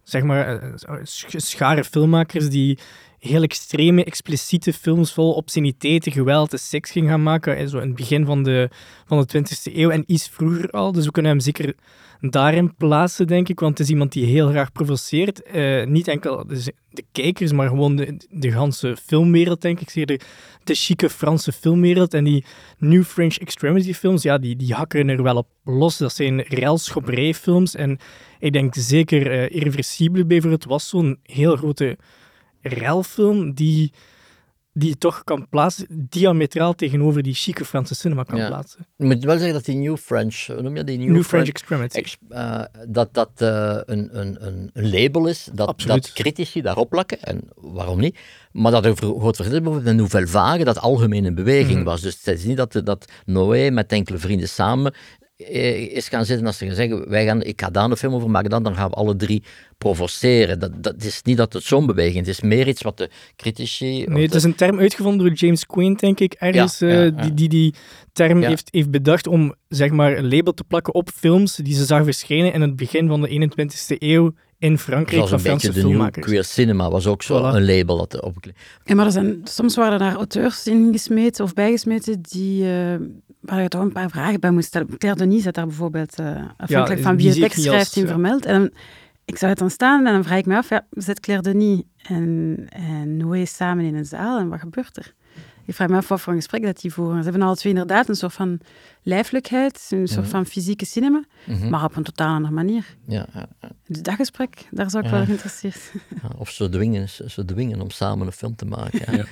[0.04, 2.80] Zeg maar, eh, schare filmmakers die
[3.22, 7.70] heel extreme, expliciete films vol obsceniteiten, geweld en seks ging gaan maken.
[7.70, 8.70] Zo in het begin van de,
[9.06, 10.92] van de 20e eeuw en iets vroeger al.
[10.92, 11.76] Dus we kunnen hem zeker
[12.20, 13.60] daarin plaatsen, denk ik.
[13.60, 15.42] Want het is iemand die heel graag provoceert.
[15.54, 16.74] Uh, niet enkel de,
[17.12, 19.90] kijkers, maar gewoon de, de ganse filmwereld, denk ik.
[19.90, 20.20] Zeer de,
[20.64, 22.14] de chique Franse filmwereld.
[22.14, 22.46] En die
[22.78, 25.98] New French Extremity films, ja, die, die hakken er wel op los.
[25.98, 27.76] Dat zijn railschoperij films.
[27.76, 27.98] En
[28.40, 31.98] ik denk zeker uh, Irreversibele bijvoorbeeld was zo'n heel grote
[32.62, 33.92] relfilm die,
[34.74, 38.86] die je toch kan plaatsen, diametraal tegenover die chique Franse cinema kan plaatsen.
[38.96, 42.04] Je moet wel zeggen dat die New French, noem je die New, New French, Extremity,
[42.30, 47.42] uh, dat dat uh, een, een, een, label is, dat, dat critici daarop plakken, en
[47.56, 48.20] waarom niet,
[48.52, 51.84] maar dat er groot verschil is bijvoorbeeld met Nouvelle Vague, dat algemeen een beweging mm.
[51.84, 52.02] was.
[52.02, 55.21] Dus het is niet dat, dat Noé met enkele vrienden samen eh,
[55.94, 58.30] is gaan zitten als ze gaan zeggen, wij gaan, ik ga daar een film over
[58.30, 59.44] maken, dan, dan gaan we alle drie
[59.78, 60.60] provoceren.
[60.60, 63.10] Dat, dat is niet dat het zo'n beweging is, het is meer iets wat de
[63.36, 64.06] critici...
[64.08, 67.50] Nee, het is een term uitgevonden door James Quinn, denk ik, ergens, eh, Die, die
[67.50, 67.74] die
[68.14, 71.86] term heeft, heeft bedacht om zeg maar, een label te plakken op films die ze
[71.86, 76.26] zag verschijnen in het begin van de 21ste eeuw in Frankrijk van Franse filmmakers.
[76.26, 78.36] Queer Cinema was ook zo een label dat op.
[78.84, 82.96] Ja, maar er zijn, soms waren daar auteurs ingesmeten of bijgesmeten die, uh,
[83.40, 84.98] waar je toch een paar vragen bij moest stellen.
[84.98, 88.46] Claire Denis zat daar bijvoorbeeld, uh, afhankelijk van wie het tekst schrijft, in vermeld.
[88.46, 88.74] En
[89.26, 91.82] ik zou het dan staan en dan vraag ik me af, ja, zit Claire Denis
[91.98, 95.14] en, en Noé samen in een zaal en wat gebeurt er?
[95.72, 97.18] Ik vraag me af wat voor een gesprek dat die voeren.
[97.18, 98.60] Ze hebben alle twee inderdaad een soort van
[99.02, 100.30] lijfelijkheid, een soort mhm.
[100.30, 101.70] van fysieke cinema, mhm.
[101.70, 102.96] maar op een totaal andere manier.
[103.08, 103.48] Ja, ja,
[103.88, 105.92] Dus dat gesprek, daar zou ik wel geïnteresseerd
[106.38, 109.28] Of ze dwingen, ze dwingen om samen een film te maken.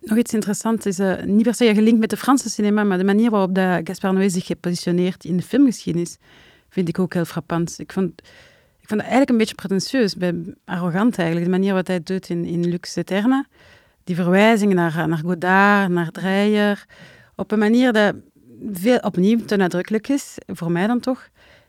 [0.00, 3.04] Nog iets interessants is, uh, niet per se gelinkt met de Franse cinema, maar de
[3.04, 6.16] manier waarop de Gaspar Noé zich gepositioneerd in de filmgeschiedenis,
[6.68, 7.78] vind ik ook heel frappant.
[7.78, 8.10] Ik vond,
[8.80, 10.14] ik vond het eigenlijk een beetje pretentieus,
[10.64, 13.46] arrogant eigenlijk, de manier wat hij doet in, in Lux Eterna
[14.08, 16.86] die verwijzingen naar, naar Godard, naar Dreyer,
[17.36, 18.14] op een manier dat
[18.72, 21.28] veel opnieuw te nadrukkelijk is, voor mij dan toch.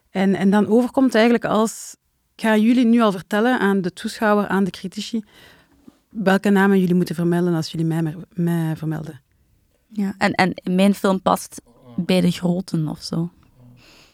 [0.10, 1.96] En, en dan overkomt eigenlijk als,
[2.36, 5.24] ik ga jullie nu al vertellen aan de toeschouwer, aan de critici,
[6.10, 9.22] welke namen jullie moeten vermelden als jullie mij, mij vermelden.
[9.88, 11.62] Ja, en, en mijn film past
[11.96, 13.30] bij de groten of zo.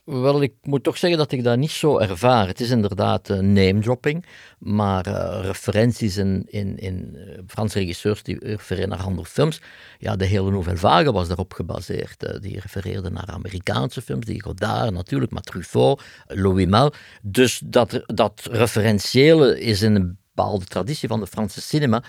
[0.06, 2.48] Wel, ik moet toch zeggen dat ik dat niet zo ervaar.
[2.48, 4.26] Het is inderdaad uh, name dropping,
[4.60, 9.62] maar uh, referenties in, in, in uh, Franse regisseurs die refereren naar andere films.
[10.00, 12.42] Ja, de hele Nouvelle Vague was daarop gebaseerd.
[12.42, 16.94] die refereerde naar Amerikaanse films, die Godard natuurlijk, maar Truffaut, Louis Mal.
[17.22, 22.04] Dus dat, dat referentiële is in een bepaalde traditie van de Franse cinema.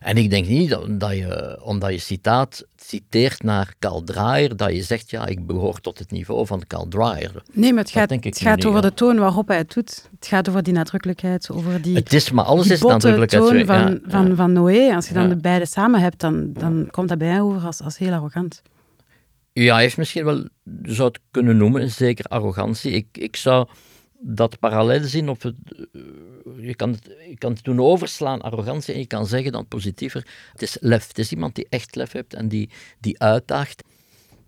[0.00, 4.82] En ik denk niet dat, je, omdat je citaat citeert naar Carl Dreyer, dat je
[4.82, 7.42] zegt, ja, ik behoor tot het niveau van Carl Dreyer.
[7.52, 10.08] Nee, maar het gaat, het gaat over de toon waarop hij het doet.
[10.14, 13.44] Het gaat over die nadrukkelijkheid, over die Het is, maar alles is nadrukkelijkheid.
[13.44, 14.94] toon van, van, van Noé.
[14.94, 17.80] Als je dan de beide samen hebt, dan, dan komt dat bij mij over als,
[17.80, 18.62] als heel arrogant.
[19.52, 20.48] Ja, hij heeft misschien wel,
[20.82, 22.92] zou het kunnen noemen, zeker arrogantie.
[22.92, 23.68] Ik, ik zou
[24.24, 25.54] dat parallel zien op het,
[25.92, 29.66] eh, je, kan het, je kan het doen overslaan, arrogantie, en je kan zeggen dan
[29.66, 31.08] positiever, het is lef.
[31.08, 33.82] Het is iemand die echt lef heeft en die, die uitdaagt.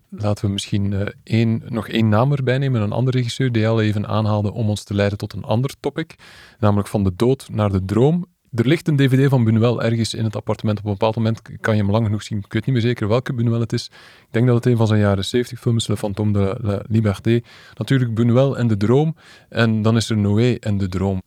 [0.09, 3.81] Laten we misschien uh, één, nog één naam erbij nemen, een andere regisseur die al
[3.81, 6.15] even aanhaalde om ons te leiden tot een ander topic,
[6.59, 8.25] namelijk van de dood naar de droom.
[8.55, 10.79] Er ligt een dvd van Buñuel ergens in het appartement.
[10.79, 12.37] Op een bepaald moment kan je hem lang genoeg zien.
[12.37, 13.85] Ik weet niet meer zeker welke Buñuel het is.
[14.21, 16.81] Ik denk dat het een van zijn jaren 70 films is, Le Fantôme de la
[16.87, 17.41] Liberté.
[17.73, 19.15] Natuurlijk Buñuel en de droom.
[19.49, 21.21] En dan is er Noé en de droom.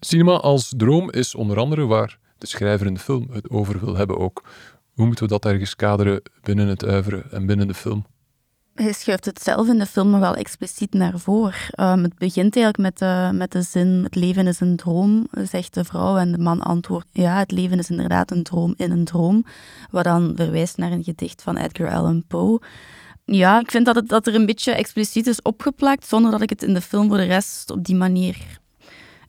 [0.00, 3.96] Cinema als droom is onder andere waar de schrijver in de film het over wil
[3.96, 4.44] hebben ook.
[4.92, 8.04] Hoe moeten we dat ergens kaderen binnen het uiveren en binnen de film?
[8.74, 11.54] Hij schuift het zelf in de film nog wel expliciet naar voren.
[11.80, 15.74] Um, het begint eigenlijk met de, met de zin: Het leven is een droom, zegt
[15.74, 16.16] de vrouw.
[16.16, 19.44] En de man antwoordt: Ja, het leven is inderdaad een droom in een droom.
[19.90, 22.60] Wat dan verwijst naar een gedicht van Edgar Allan Poe.
[23.24, 26.50] Ja, ik vind dat, het, dat er een beetje expliciet is opgeplakt, zonder dat ik
[26.50, 28.36] het in de film voor de rest op die manier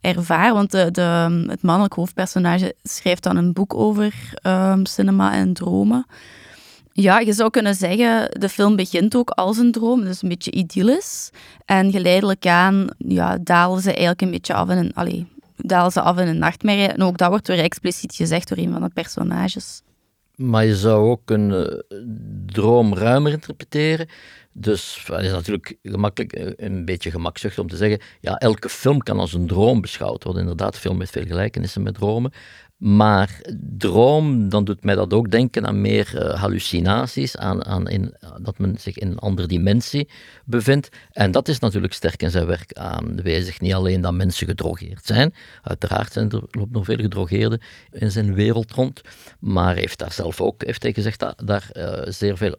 [0.02, 0.54] ervaar.
[0.54, 6.06] Want de, de, het mannelijk hoofdpersonage schrijft dan een boek over um, cinema en dromen.
[6.98, 10.52] Ja, je zou kunnen zeggen, de film begint ook als een droom, dus een beetje
[10.52, 11.30] idyllisch.
[11.66, 15.28] En geleidelijk aan ja, dalen ze eigenlijk een beetje af in een, allee,
[15.58, 16.88] dalen ze af in een nachtmerrie.
[16.88, 19.82] En ook dat wordt weer expliciet gezegd door een van de personages.
[20.36, 22.00] Maar je zou ook een uh,
[22.46, 24.08] droom ruimer interpreteren.
[24.52, 29.00] Dus het is natuurlijk gemakkelijk, eh, een beetje gemakzuchtig om te zeggen, ja, elke film
[29.00, 30.42] kan als een droom beschouwd worden.
[30.42, 32.32] Inderdaad, film met veel gelijkenissen met dromen.
[32.78, 33.42] Maar
[33.78, 38.58] droom, dan doet mij dat ook denken aan meer uh, hallucinaties, aan, aan in, dat
[38.58, 40.10] men zich in een andere dimensie
[40.46, 40.90] bevindt.
[41.12, 43.60] En dat is natuurlijk sterk in zijn werk aanwezig.
[43.60, 47.62] Niet alleen dat mensen gedrogeerd zijn, uiteraard zijn er, loopt nog veel gedrogeerden
[47.92, 49.02] in zijn wereld rond,
[49.40, 52.58] maar heeft daar zelf ook, heeft hij gezegd, daar, daar uh, zeer veel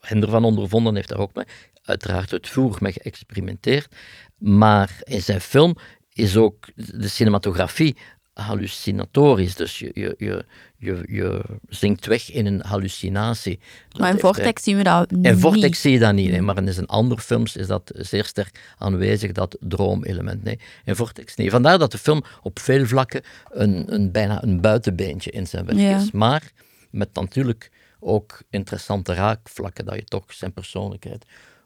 [0.00, 1.44] hinder van ondervonden, heeft daar ook mee,
[1.82, 3.94] uiteraard uitvoerig mee geëxperimenteerd.
[4.38, 5.76] Maar in zijn film
[6.12, 7.96] is ook de cinematografie
[8.42, 9.54] hallucinatorisch.
[9.54, 10.44] Dus je, je, je,
[10.76, 13.58] je, je zinkt weg in een hallucinatie.
[13.98, 15.26] maar in Vortex zien we dat niet.
[15.26, 18.24] In Vortex zie je dat niet, nee, maar in zijn andere films is dat zeer
[18.24, 20.44] sterk aanwezig, dat droomelement.
[20.44, 21.50] Nee, in Vortex niet.
[21.50, 26.00] Vandaar dat de film op veel vlakken een, een bijna een buitenbeentje in zijn werk
[26.00, 26.10] is.
[26.10, 26.52] Maar
[26.90, 27.70] met natuurlijk
[28.00, 31.24] ook interessante raakvlakken, dat je toch zijn persoonlijkheid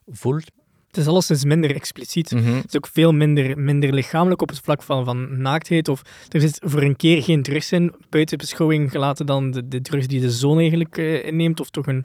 [0.08, 0.50] voelt.
[0.92, 2.30] Het is alleszins minder expliciet.
[2.30, 2.54] Mhm.
[2.54, 5.88] Het is ook veel minder, minder lichamelijk op het vlak van, van naaktheid.
[5.88, 9.80] Of er zit voor een keer geen drugs in, buiten beschouwing gelaten dan de, de
[9.80, 11.60] drugs die de zoon eigenlijk uh, inneemt.
[11.60, 12.04] Of toch een,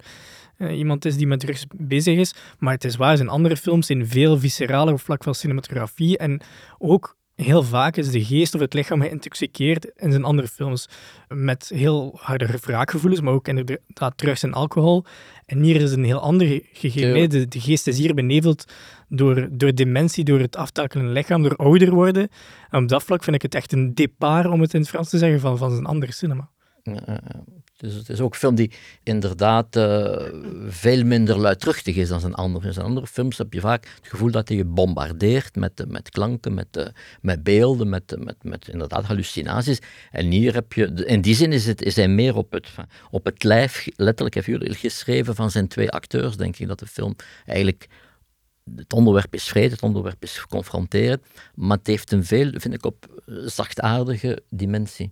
[0.58, 2.34] uh, iemand is die met drugs bezig is.
[2.60, 6.18] Maar het is waar, zijn andere films in veel visceraler op vlak van cinematografie.
[6.18, 6.42] En
[6.78, 10.90] ook heel vaak is de geest of het lichaam geïntoxiceerd in zijn andere films.
[11.28, 15.06] Met heel harde wraakgevoelens, maar ook inderdaad drugs en alcohol.
[15.46, 17.30] En hier is een heel ander gegeven.
[17.30, 18.74] De, de, geest is hier beneveld
[19.10, 22.30] door, door dementie, door het aftakelen lichaam, door ouder worden.
[22.70, 25.10] En op dat vlak vind ik het echt een départ, om het in het Frans
[25.10, 26.50] te zeggen, van, van zijn andere cinema.
[27.78, 28.72] Dus het is ook een film die
[29.04, 30.16] inderdaad uh,
[30.68, 32.68] veel minder luidruchtig is dan zijn andere.
[32.68, 36.10] In zijn andere films heb je vaak het gevoel dat hij je bombardeert met, met
[36.10, 36.86] klanken, met, uh,
[37.22, 39.80] met beelden, met, met, met inderdaad hallucinaties.
[40.12, 42.68] En hier heb je, in die zin is, het, is hij meer op het,
[43.10, 46.88] op het lijf, letterlijk heeft jullie geschreven van zijn twee acteurs, denk ik, dat de
[46.88, 47.88] film eigenlijk
[48.76, 50.46] het onderwerp is vrede, het onderwerp is
[51.56, 55.12] maar het heeft een veel, vind ik, op zachtaardige dimensie.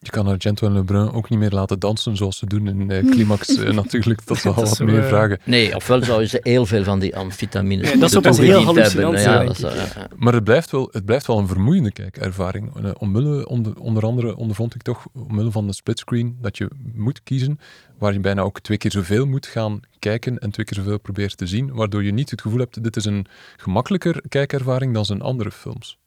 [0.00, 3.10] Je kan Argento en Lebrun ook niet meer laten dansen zoals ze doen in uh,
[3.10, 4.26] Climax uh, natuurlijk.
[4.26, 5.08] Dat zal wat meer uh...
[5.08, 5.38] vragen.
[5.44, 9.18] Nee, ofwel zouden ze heel veel van die amfetamines ja, Dat zou pas heel hallucinant
[9.18, 12.94] zijn, ja, Maar het blijft, wel, het blijft wel een vermoeiende kijkervaring.
[12.98, 17.58] Omwille, onder, onder andere ondervond ik toch, omwille van de splitscreen, dat je moet kiezen
[17.98, 21.36] waar je bijna ook twee keer zoveel moet gaan kijken en twee keer zoveel probeert
[21.36, 25.22] te zien, waardoor je niet het gevoel hebt, dit is een gemakkelijker kijkervaring dan zijn
[25.22, 25.98] andere films.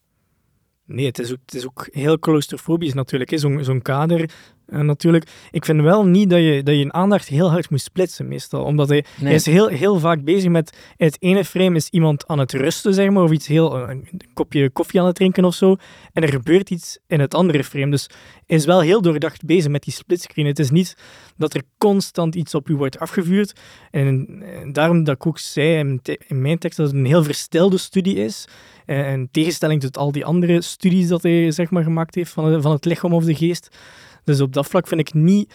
[0.91, 4.29] Nee, het is ook, het is ook heel claustrofobisch natuurlijk, zo'n zo'n kader.
[4.71, 5.27] Uh, natuurlijk.
[5.51, 8.63] Ik vind wel niet dat je, dat je een aandacht heel hard moet splitsen, meestal.
[8.63, 10.77] Omdat hij, hij is heel, heel vaak bezig met...
[10.97, 13.89] In het ene frame is iemand aan het rusten, zeg maar, of iets heel...
[13.89, 15.75] Een kopje koffie aan het drinken of zo.
[16.13, 17.91] En er gebeurt iets in het andere frame.
[17.91, 18.09] Dus
[18.45, 20.45] hij is wel heel doordacht bezig met die splitscreen.
[20.45, 20.97] Het is niet
[21.37, 23.59] dat er constant iets op u wordt afgevuurd.
[23.91, 27.23] En, en daarom dat ik ook zei in, in mijn tekst dat het een heel
[27.23, 28.47] verstelde studie is.
[28.91, 32.61] Eh, in tegenstelling tot al die andere studies dat hij zeg maar, gemaakt heeft van,
[32.61, 33.77] van het lichaam of de geest.
[34.23, 35.53] Dus op dat vlak vind ik niet...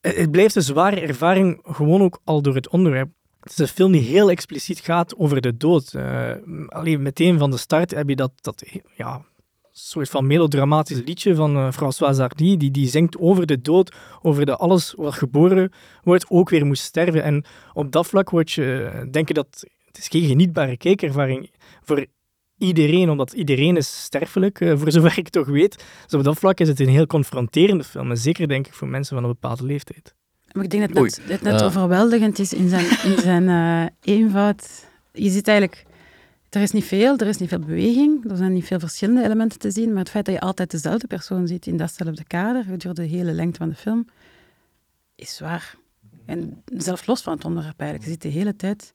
[0.00, 3.10] Het blijft een zware ervaring, gewoon ook al door het onderwerp.
[3.40, 5.92] Het is een film die heel expliciet gaat over de dood.
[5.96, 6.30] Uh,
[6.68, 9.24] alleen meteen van de start heb je dat, dat ja,
[9.70, 14.46] soort van melodramatisch liedje van uh, François Hardy, die, die zingt over de dood, over
[14.46, 15.72] dat alles wat geboren
[16.02, 17.22] wordt ook weer moest sterven.
[17.22, 21.50] En op dat vlak word je, denk je dat het is geen genietbare kijkervaring
[21.82, 22.06] voor
[22.62, 25.84] iedereen, omdat iedereen is sterfelijk, uh, voor zover ik toch weet.
[26.04, 28.10] Dus op dat vlak is het een heel confronterende film.
[28.10, 30.14] En zeker denk ik voor mensen van een bepaalde leeftijd.
[30.52, 34.86] Maar ik denk dat het net, net overweldigend is in zijn, in zijn uh, eenvoud.
[35.12, 35.84] Je ziet eigenlijk,
[36.48, 39.58] er is niet veel, er is niet veel beweging, er zijn niet veel verschillende elementen
[39.58, 43.02] te zien, maar het feit dat je altijd dezelfde persoon ziet in datzelfde kader, gedurende
[43.02, 44.06] de hele lengte van de film,
[45.14, 45.74] is zwaar.
[46.26, 48.08] En zelfs los van het onderwerp eigenlijk.
[48.08, 48.94] Je zit de hele tijd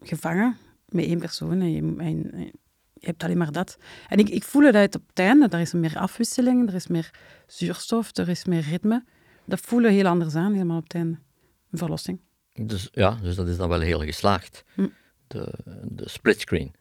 [0.00, 0.56] gevangen
[0.92, 1.82] met één persoon en je,
[2.94, 3.78] je hebt alleen maar dat.
[4.08, 7.10] En ik, ik voel dat op het einde, er is meer afwisseling, er is meer
[7.46, 9.04] zuurstof, er is meer ritme.
[9.44, 11.18] Dat voelen heel anders aan, helemaal op het einde.
[11.70, 12.20] Een verlossing.
[12.52, 14.64] Dus ja, dus dat is dan wel heel geslaagd.
[14.74, 14.88] Hm.
[15.26, 15.52] De,
[15.82, 16.74] de splitscreen.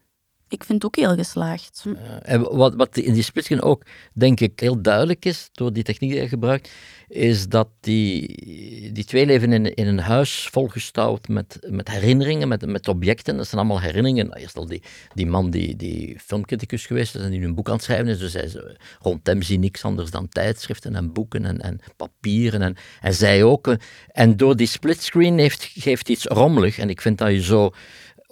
[0.51, 1.85] Ik vind het ook heel geslaagd.
[2.21, 6.11] En wat, wat in die splitscreen ook, denk ik, heel duidelijk is, door die techniek
[6.11, 6.71] die je gebruikt,
[7.07, 12.65] is dat die, die twee leven in, in een huis volgestouwd met, met herinneringen, met,
[12.65, 13.37] met objecten.
[13.37, 14.33] Dat zijn allemaal herinneringen.
[14.33, 14.81] Eerst al die,
[15.13, 18.19] die man die, die filmcriticus geweest is en die een boek aan het schrijven is.
[18.19, 18.51] Dus hij,
[18.99, 22.61] rond hem zie niks anders dan tijdschriften en boeken en, en papieren.
[22.61, 23.75] En, en zij ook.
[24.07, 26.77] En door die splitscreen heeft, geeft iets rommelig.
[26.77, 27.71] En ik vind dat je zo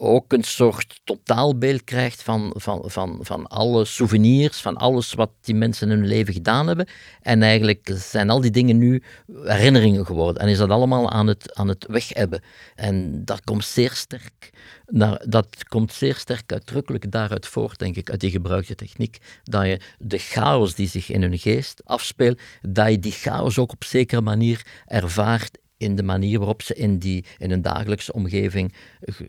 [0.02, 5.56] ook een soort totaalbeeld krijgt van, van, van, van alle souvenirs, van alles wat die
[5.56, 6.88] mensen in hun leven gedaan hebben.
[7.22, 9.04] En eigenlijk zijn al die dingen nu
[9.44, 10.42] herinneringen geworden.
[10.42, 12.44] En is dat allemaal aan het, aan het weghebben.
[12.76, 14.50] En dat komt zeer sterk,
[14.86, 19.18] naar, dat komt zeer sterk uitdrukkelijk daaruit voort, denk ik, uit die gebruikte techniek.
[19.44, 23.72] Dat je de chaos die zich in hun geest afspeelt, dat je die chaos ook
[23.72, 28.74] op zekere manier ervaart in de manier waarop ze in, die, in een dagelijkse omgeving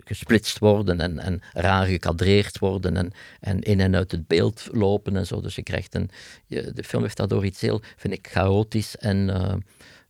[0.05, 5.17] gesplitst worden en, en raar gekadreerd worden en, en in en uit het beeld lopen
[5.17, 5.41] en zo.
[5.41, 6.11] Dus je krijgt een,
[6.47, 9.53] je, de film heeft daardoor iets heel, vind ik, chaotisch en uh,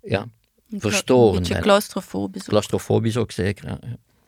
[0.03, 0.27] ja,
[0.71, 1.37] verstorend.
[1.37, 2.45] Een beetje claustrofobisch.
[2.45, 3.79] Claustrofobisch ook zeker, ja.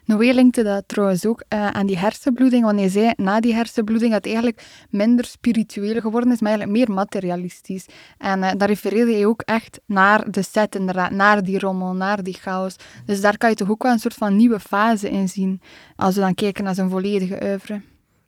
[0.05, 4.13] Noé linkte dat trouwens ook uh, aan die hersenbloeding, want hij zei na die hersenbloeding
[4.13, 7.87] dat het eigenlijk minder spiritueel geworden is, maar eigenlijk meer materialistisch.
[8.19, 12.23] En uh, daar refereerde hij ook echt naar de set, inderdaad, naar die rommel, naar
[12.23, 12.77] die chaos.
[13.07, 15.61] Dus daar kan je toch ook wel een soort van nieuwe fase in zien,
[15.97, 17.81] als we dan kijken naar zijn volledige oeuvre.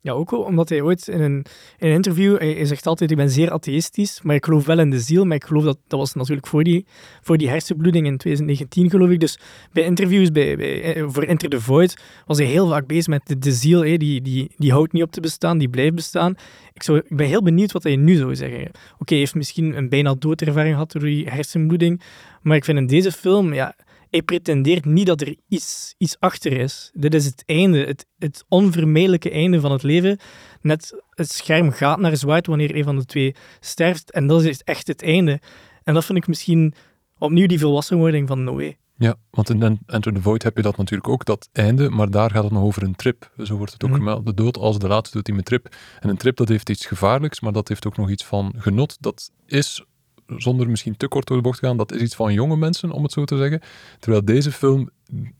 [0.04, 1.44] Ja, ook omdat hij ooit in een,
[1.78, 4.90] in een interview, hij, zegt altijd, ik ben zeer atheïstisch, maar ik geloof wel in
[4.90, 6.86] de ziel, maar ik geloof dat, dat was natuurlijk voor die,
[7.22, 9.20] voor die hersenbloeding in 2019, geloof ik.
[9.20, 9.38] Dus
[9.72, 11.96] bij interviews bij, bij, eh, voor Enter the Void
[12.26, 15.12] was hij heel vaak bezig met de, de ziel, die, die, die houdt niet op
[15.12, 16.34] te bestaan, die blijft bestaan.
[16.72, 18.70] Ik, zou, ik ben heel benieuwd wat hij nu zou zeggen.
[18.98, 22.02] Oké, heeft misschien een bijna doodervaring gehad door die hersenbloeding,
[22.42, 23.74] maar ik vind in deze film, ja,
[24.14, 26.90] hij pretendeert niet dat er iets, iets achter is.
[26.92, 30.18] Dit is het einde, het, het onvermijdelijke einde van het leven.
[30.60, 34.10] Net het scherm gaat naar zwart wanneer een van de twee sterft.
[34.10, 35.40] En dat is echt het einde.
[35.82, 36.74] En dat vind ik misschien
[37.18, 38.76] opnieuw die volwassenwording van Noé.
[38.96, 42.30] Ja, want in Enter the Void heb je dat natuurlijk ook, dat einde, maar daar
[42.30, 43.30] gaat het nog over een trip.
[43.42, 44.26] Zo wordt het ook mm gemeld.
[44.26, 45.76] De dood als de laatste doet hij met trip.
[46.00, 48.96] En een trip, dat heeft iets gevaarlijks, maar dat heeft ook nog iets van genot.
[49.00, 49.84] Dat is
[50.26, 52.90] zonder misschien te kort door de bocht te gaan, dat is iets van jonge mensen,
[52.90, 53.60] om het zo te zeggen.
[53.98, 54.90] Terwijl deze film,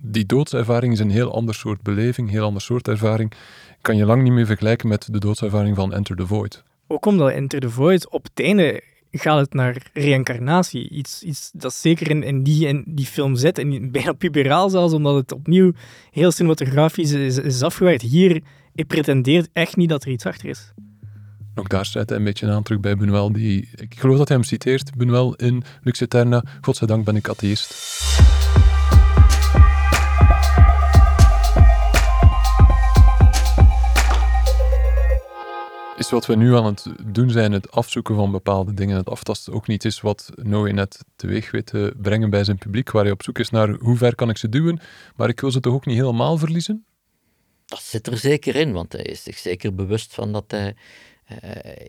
[0.03, 3.33] die doodservaring is een heel ander soort beleving, heel ander soort ervaring.
[3.81, 6.63] Kan je lang niet meer vergelijken met de doodservaring van Enter the Void.
[6.87, 10.89] Ook omdat Enter the Void op het einde gaat het naar reïncarnatie.
[10.89, 14.93] Iets, iets dat zeker in, in, die, in die film zit, en bijna puberaal zelfs,
[14.93, 15.73] omdat het opnieuw
[16.11, 18.03] heel cinematografisch is, is afgewerkt.
[18.03, 18.43] Hier,
[18.75, 20.73] ik pretendeert echt niet dat er iets achter is.
[21.55, 23.33] Ook daar zet hij een beetje aan terug bij Bunuel.
[23.33, 26.45] Die, ik geloof dat hij hem citeert, Bunuel in Lux Eterna.
[26.61, 27.71] Godzijdank ben ik atheïst.
[35.97, 39.53] Is wat we nu aan het doen zijn, het afzoeken van bepaalde dingen, het aftasten,
[39.53, 43.13] ook niet is wat Noé net teweeg weet te brengen bij zijn publiek, waar hij
[43.13, 44.81] op zoek is naar hoe ver kan ik ze duwen,
[45.17, 46.85] maar ik wil ze toch ook niet helemaal verliezen?
[47.67, 50.75] Dat zit er zeker in, want hij is zich zeker bewust van dat hij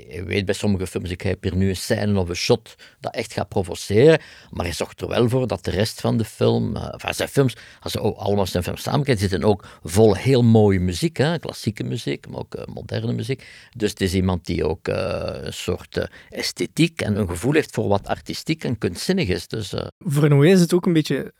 [0.09, 3.15] je weet bij sommige films, ik heb hier nu een scène of een shot dat
[3.15, 4.19] echt gaat provoceren,
[4.49, 7.55] maar hij zorgt er wel voor dat de rest van de film, uh, zijn films,
[7.79, 12.27] als je allemaal zijn films samenkijkt, zitten ook vol heel mooie muziek, hè, klassieke muziek,
[12.27, 13.47] maar ook uh, moderne muziek.
[13.75, 18.07] Dus het is iemand die ook een soort esthetiek en een gevoel heeft voor wat
[18.07, 19.47] artistiek en kunstzinnig is.
[19.47, 21.33] Dus, voor Noé is het ook een beetje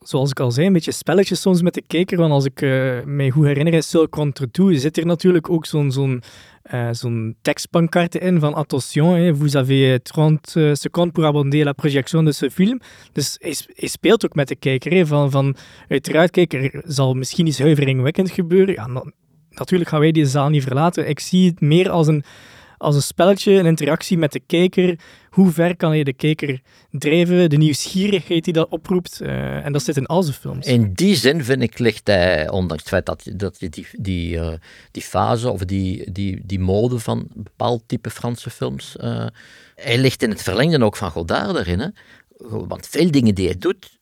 [0.00, 2.16] zoals ik al zei, een beetje spelletjes soms met de kijker.
[2.16, 2.60] Want als ik
[3.04, 6.22] mij goed herinner, is Seul contre tout, zit er natuurlijk ook zo'n zo'n
[6.70, 11.72] uh, zo'n tekstpancarte in van attention, hè, vous avez 30 euh, seconden pour abonder la
[11.72, 12.80] projection de ce film.
[13.12, 15.06] Dus hij, speelt ook met de kijker.
[15.06, 15.56] Van, van,
[15.88, 18.74] uiteraard, kijk, er zal misschien iets huiveringwekkend gebeuren.
[18.74, 19.02] Ja,
[19.50, 21.08] natuurlijk gaan wij die zaal niet verlaten.
[21.08, 22.24] Ik zie het meer als een
[22.82, 24.98] als een spelletje, een interactie met de kijker.
[25.32, 26.60] Hoe ver kan je de kijker
[26.90, 27.50] drijven?
[27.50, 29.20] De nieuwsgierigheid die dat oproept.
[29.22, 30.66] Uh, en dat zit in al zijn films.
[30.66, 34.36] In die zin vind ik ligt hij, ondanks het feit dat, dat je die, die,
[34.36, 34.52] uh,
[34.90, 38.96] die fase of die, die, die mode van bepaald type Franse films.
[39.00, 39.26] Uh,
[39.74, 41.80] hij ligt in het verlengde ook van Godard erin.
[41.80, 41.88] Hè?
[42.66, 44.00] Want veel dingen die hij doet,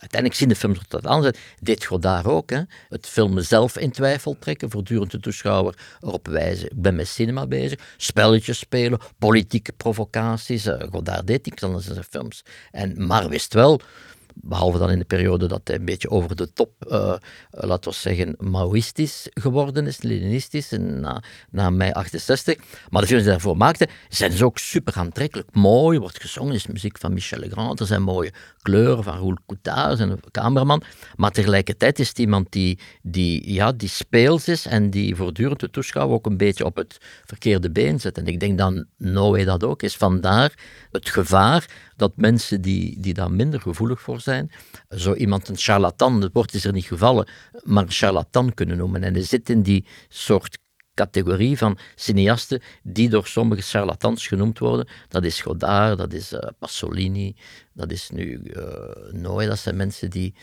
[0.00, 1.38] uiteindelijk zien de films dat aanzet.
[1.60, 2.50] Dit Godard ook.
[2.50, 2.60] Hè.
[2.88, 6.70] Het filmen zelf in twijfel trekken, voortdurend de toeschouwer erop wijzen.
[6.70, 10.66] Ik ben met cinema bezig, spelletjes spelen, politieke provocaties.
[10.66, 12.44] Uh, Godard deed niks anders in zijn films.
[12.70, 13.80] En, maar wist wel
[14.42, 17.14] Behalve dan in de periode dat hij een beetje over de top, uh,
[17.50, 22.56] laten we zeggen, Maoïstisch geworden is, Leninistisch, na, na mei 68.
[22.90, 25.48] Maar de films die daarvoor maakte, zijn dus ook super aantrekkelijk.
[25.54, 28.32] Mooi, wordt gezongen, is muziek van Michel Legrand, er zijn mooie
[28.62, 30.82] kleuren van Roel Coutard, zijn cameraman.
[31.16, 35.70] Maar tegelijkertijd is het iemand die, die, ja, die speels is en die voortdurend de
[35.70, 38.18] toeschouwer ook een beetje op het verkeerde been zet.
[38.18, 39.96] En ik denk dat Noé dat ook is.
[39.96, 40.52] Vandaar
[40.90, 41.66] het gevaar
[42.00, 44.50] dat mensen die, die daar minder gevoelig voor zijn,
[44.88, 47.28] zo iemand een charlatan, het woord is er niet gevallen,
[47.62, 49.02] maar charlatan kunnen noemen.
[49.02, 50.58] En hij zit in die soort
[50.94, 54.88] categorie van cineasten die door sommige charlatans genoemd worden.
[55.08, 57.36] Dat is Godard, dat is uh, Pasolini,
[57.72, 58.40] dat is nu
[59.22, 60.34] uh, dat zijn mensen die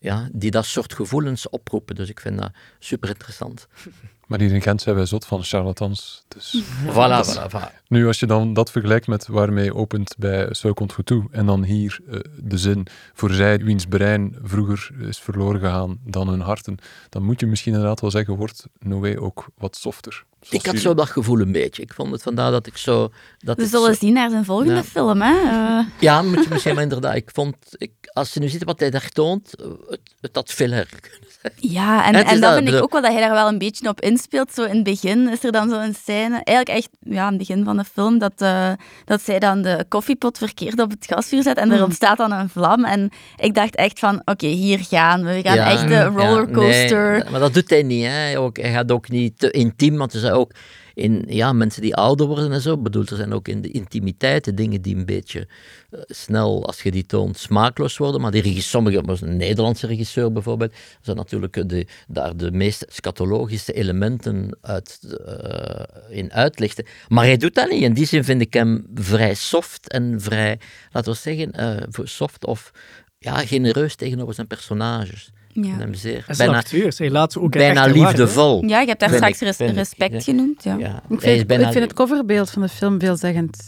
[0.00, 1.94] ja, die dat soort gevoelens oproepen.
[1.94, 3.66] Dus ik vind dat super interessant.
[4.30, 6.24] Maar hier in Gent zijn wij zot van charlatans.
[6.28, 6.62] Dus
[6.96, 7.86] voilà, voilà, voilà.
[7.88, 11.46] Nu, als je dan dat vergelijkt met waarmee opent bij Zo komt goed toe, en
[11.46, 16.40] dan hier uh, de zin voor zij wiens brein vroeger is verloren gegaan dan hun
[16.40, 16.78] harten,
[17.08, 20.24] dan moet je misschien inderdaad wel zeggen, wordt Noé ook wat softer.
[20.48, 21.82] Ik had zo dat gevoel een beetje.
[21.82, 23.10] Ik vond het vandaar dat ik zo...
[23.38, 24.00] Dat We zullen zo...
[24.00, 24.82] zien naar zijn volgende ja.
[24.82, 25.32] film, hè?
[25.32, 25.86] Uh...
[26.00, 27.14] Ja, moet je misschien, maar inderdaad.
[27.14, 29.50] Ik vond, ik, als je nu ziet wat hij daar toont,
[29.88, 31.52] het, het had veel erger kunnen zijn.
[31.56, 33.88] Ja, en, en, en dat vind ik ook wel dat hij daar wel een beetje
[33.88, 34.52] op inspeelt.
[34.52, 37.64] Zo in het begin is er dan zo'n scène, eigenlijk echt, ja, aan het begin
[37.64, 38.72] van de film, dat, uh,
[39.04, 41.74] dat zij dan de koffiepot verkeerd op het gasvuur zet en mm.
[41.74, 42.84] er ontstaat dan een vlam.
[42.84, 45.34] En ik dacht echt van, oké, okay, hier gaan we.
[45.34, 47.16] We gaan ja, echt de rollercoaster.
[47.16, 48.06] Ja, nee, maar dat doet hij niet.
[48.06, 48.38] Hè.
[48.38, 50.52] Ook, hij gaat ook niet te intiem, want ook
[50.94, 52.78] in ja, mensen die ouder worden en zo.
[52.78, 55.48] bedoel, er zijn ook in de intimiteit de dingen die een beetje
[55.90, 58.20] uh, snel, als je die toont, smaakloos worden.
[58.20, 64.58] Maar die sommige, een Nederlandse regisseur bijvoorbeeld, zijn natuurlijk de, daar de meest scatologische elementen
[64.60, 66.84] uit, uh, in uitlichten.
[67.08, 67.82] Maar hij doet dat niet.
[67.82, 70.60] In die zin vind ik hem vrij soft en vrij,
[70.90, 72.70] laten we zeggen, uh, soft of
[73.18, 75.32] ja, genereus tegenover zijn personages.
[75.52, 75.76] Ja.
[75.76, 78.64] Hem zeer, hij bijna, acteur, hij laat ook bijna liefdevol.
[78.66, 80.64] Ja, je hebt daar straks res respect ik, genoemd.
[80.64, 80.76] Ja.
[80.76, 81.02] ja.
[81.08, 81.66] Ik, vind, bijna...
[81.66, 83.66] ik vind het coverbeeld van de film veelzeggend.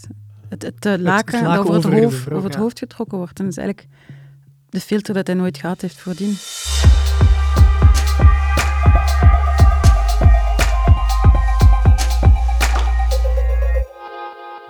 [0.49, 3.39] Het, het, het laken het dat over het, hoofd, vrouw, over het hoofd getrokken wordt.
[3.39, 3.89] En dat is eigenlijk
[4.69, 6.37] de filter dat hij nooit gehad heeft voordien.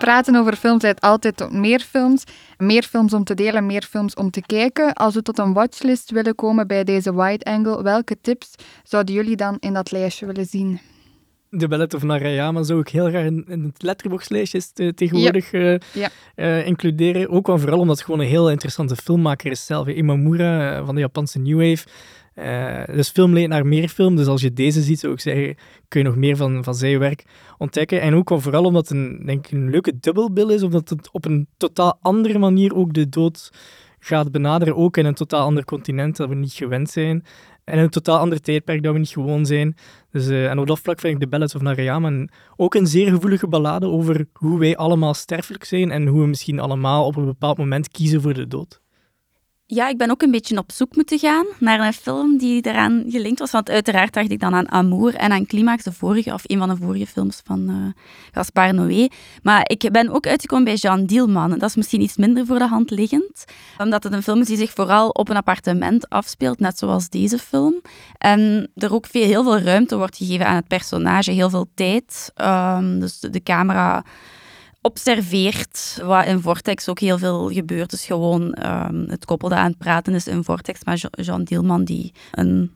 [0.04, 2.24] Praten over films leidt altijd tot meer films.
[2.58, 4.92] Meer films om te delen, meer films om te kijken.
[4.92, 9.36] Als we tot een watchlist willen komen bij deze wide angle, welke tips zouden jullie
[9.36, 10.80] dan in dat lijstje willen zien?
[11.50, 15.58] De Ballet of Narayama zou ik heel graag in, het letterboxlijstje tegenwoordig ja.
[15.58, 16.10] Uh, ja.
[16.36, 17.28] uh, includeren.
[17.28, 19.88] Ook wel vooral omdat het gewoon een heel interessante filmmaker is zelf.
[19.88, 21.86] Imamura van de Japanse New Wave.
[22.34, 24.16] Uh, dus film leidt naar meer film.
[24.16, 25.56] Dus als je deze ziet, zou ik zeggen,
[25.88, 27.24] kun je nog meer van, van zijn werk
[27.58, 28.00] ontdekken.
[28.00, 31.24] En ook vooral omdat het een, denk ik, een leuke dubbelbil is, omdat het op
[31.24, 33.50] een totaal andere manier ook de dood
[33.98, 34.76] gaat benaderen.
[34.76, 37.24] Ook in een totaal ander continent dat we niet gewend zijn.
[37.64, 39.76] En een totaal ander tijdperk dat we niet gewoon zijn.
[40.10, 42.26] Dus, uh, en op dat vlak vind ik The Ballads of Narayama
[42.56, 46.60] ook een zeer gevoelige ballade over hoe wij allemaal sterfelijk zijn en hoe we misschien
[46.60, 48.82] allemaal op een bepaald moment kiezen voor de dood.
[49.66, 53.04] Ja, ik ben ook een beetje op zoek moeten gaan naar een film die eraan
[53.08, 53.50] gelinkt was.
[53.50, 56.68] Want uiteraard dacht ik dan aan Amour en aan Climax, de vorige, of een van
[56.68, 57.76] de vorige films van uh,
[58.32, 59.08] Gaspar Noé.
[59.42, 61.50] Maar ik ben ook uitgekomen bij Jean Dielman.
[61.50, 63.44] Dat is misschien iets minder voor de hand liggend.
[63.78, 67.38] Omdat het een film is die zich vooral op een appartement afspeelt, net zoals deze
[67.38, 67.80] film.
[68.18, 72.32] En er ook veel, heel veel ruimte wordt gegeven aan het personage, heel veel tijd.
[72.36, 74.04] Um, dus de camera
[74.84, 77.90] observeert wat in Vortex ook heel veel gebeurt.
[77.90, 82.12] Dus gewoon um, het koppel aan het praten is in Vortex met Jean Dielman die
[82.32, 82.70] een,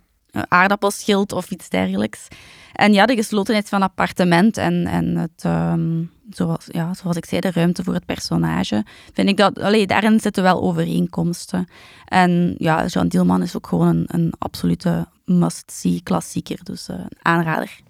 [0.49, 2.29] aardappel schilt of iets dergelijks.
[2.73, 7.41] En ja, de geslotenheid van appartement en, en het, um, zoals, ja, zoals ik zei,
[7.41, 11.69] de ruimte voor het personage, vind ik dat, allee, daarin zitten wel overeenkomsten.
[12.05, 17.81] En ja, Jean Dielman is ook gewoon een, een absolute must-see klassieker, dus een aanrader.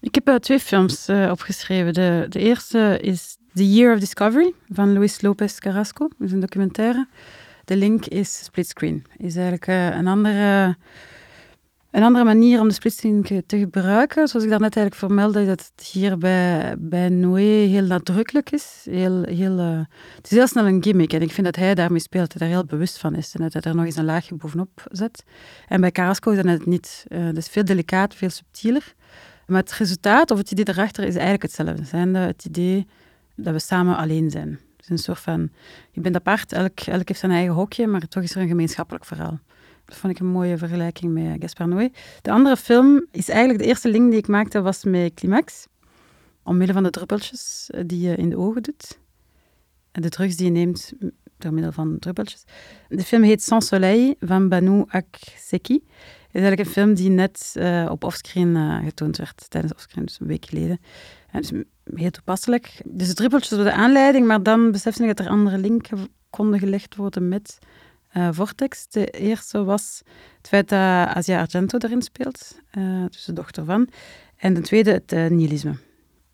[0.00, 1.92] Ik heb uh, twee films uh, opgeschreven.
[1.92, 6.08] De, eerste is The Year of Discovery van Luis Lopez Carrasco.
[6.18, 7.06] Dat is een documentaire.
[7.64, 9.04] De link is splitscreen.
[9.16, 10.76] Is eigenlijk uh, een andere,
[11.90, 14.28] een andere manier om de splitscreen te gebruiken.
[14.28, 18.86] Zoals ik daarnet eigenlijk vermeldde, dat het hier bij, bij Noé heel nadrukkelijk is.
[18.90, 19.58] Heel, heel,
[20.16, 21.12] het is heel snel een gimmick.
[21.12, 23.34] En ik vind dat hij daarmee speelt, dat hij daar heel bewust van is.
[23.34, 25.24] En dat hij er nog eens een laagje bovenop zet.
[25.68, 27.04] En bij Carrasco is dat net niet.
[27.34, 28.94] is veel delicaat, veel subtieler.
[29.46, 31.84] Maar het resultaat of het idee erachter is eigenlijk hetzelfde.
[31.84, 32.86] Zijn het idee
[33.34, 34.58] dat we samen alleen zijn.
[34.80, 35.50] Is een soort van,
[35.90, 39.04] je bent apart, elk, elk heeft zijn eigen hokje, maar toch is er een gemeenschappelijk
[39.04, 39.40] verhaal.
[39.84, 41.90] Dat vond ik een mooie vergelijking met Gaspar Noé.
[42.22, 45.66] De andere film is eigenlijk de eerste link die ik maakte, was met Climax.
[46.42, 48.98] Omwille van de druppeltjes die je in de ogen doet.
[49.92, 50.92] En de drugs die je neemt
[51.38, 52.44] door middel van druppeltjes.
[52.88, 55.84] De film heet Sans Soleil van Banu Akseki
[56.36, 60.20] is eigenlijk een film die net uh, op offscreen uh, getoond werd, tijdens offscreen, dus
[60.20, 60.80] een week geleden.
[61.30, 61.52] En dus
[61.94, 62.80] heel toepasselijk.
[62.84, 66.58] Dus de druppeltjes door de aanleiding, maar dan besefte ik dat er andere linken konden
[66.58, 67.58] gelegd worden met
[68.30, 68.88] Vortex.
[68.88, 70.02] De eerste was
[70.36, 72.60] het feit dat Asia Argento erin speelt,
[73.10, 73.88] dus de dochter van.
[74.36, 75.76] En de tweede het nihilisme.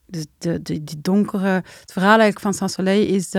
[0.06, 1.48] Dus de, die donkere...
[1.48, 3.30] Het verhaal eigenlijk van Sans Soleil is...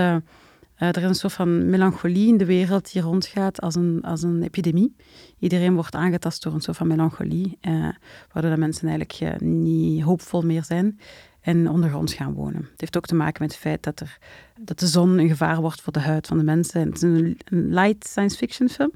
[0.84, 4.24] Uh, er is een soort van melancholie in de wereld die rondgaat als een, als
[4.24, 4.96] een epidemie.
[5.40, 7.90] Iedereen wordt aangetast door een soort van melancholie, uh,
[8.32, 11.00] waardoor mensen eigenlijk uh, niet hoopvol meer zijn
[11.42, 12.62] en ondergronds gaan wonen.
[12.62, 14.18] Het heeft ook te maken met het feit dat, er,
[14.60, 16.86] dat de zon een gevaar wordt voor de huid van de mensen.
[16.86, 18.92] het is een, light science fiction film.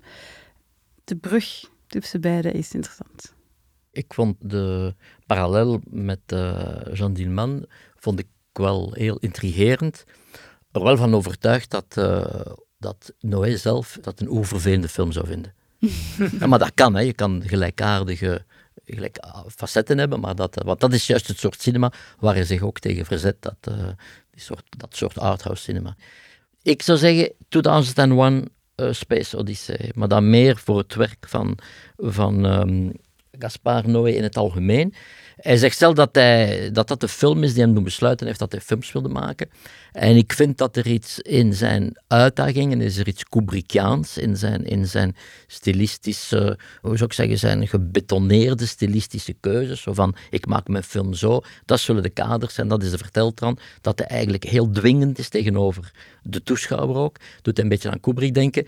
[1.04, 3.34] de brug tussen beide is interessant.
[3.92, 6.20] Ik vond de parallel met
[6.94, 7.66] Jean Dielman
[7.96, 10.06] vond ik wel heel intrigerend.
[10.78, 12.26] Er wel van overtuigd dat, uh,
[12.78, 15.54] dat Noé zelf dat een oververvelende film zou vinden.
[16.40, 17.02] ja, maar dat kan, hè.
[17.02, 18.46] je kan gelijkaardige
[18.86, 19.18] gelijk,
[19.56, 22.80] facetten hebben, maar dat, want dat is juist het soort cinema waar hij zich ook
[22.80, 23.88] tegen verzet, dat, uh,
[24.32, 25.96] die soort, dat soort arthouse cinema.
[26.62, 31.58] Ik zou zeggen 2001 uh, Space Odyssey, maar dan meer voor het werk van,
[31.98, 32.92] van um,
[33.32, 34.94] Gaspar Noé in het algemeen.
[35.38, 38.40] Hij zegt zelf dat, hij, dat dat de film is die hem doen besluiten heeft
[38.40, 39.50] dat hij films wilde maken.
[39.92, 44.66] En ik vind dat er iets in zijn uitdagingen, is er iets Kubrickiaans in zijn,
[44.66, 45.16] in zijn
[45.48, 49.82] stilistische, hoe zou ik zeggen, zijn gebetoneerde stilistische keuzes.
[49.82, 52.98] Zo van, ik maak mijn film zo, dat zullen de kaders zijn, dat is de
[52.98, 53.58] verteltran.
[53.82, 55.92] Dat hij eigenlijk heel dwingend is tegenover
[56.24, 57.18] de toeschouwer ook.
[57.42, 58.68] Doet een beetje aan Kubrick denken.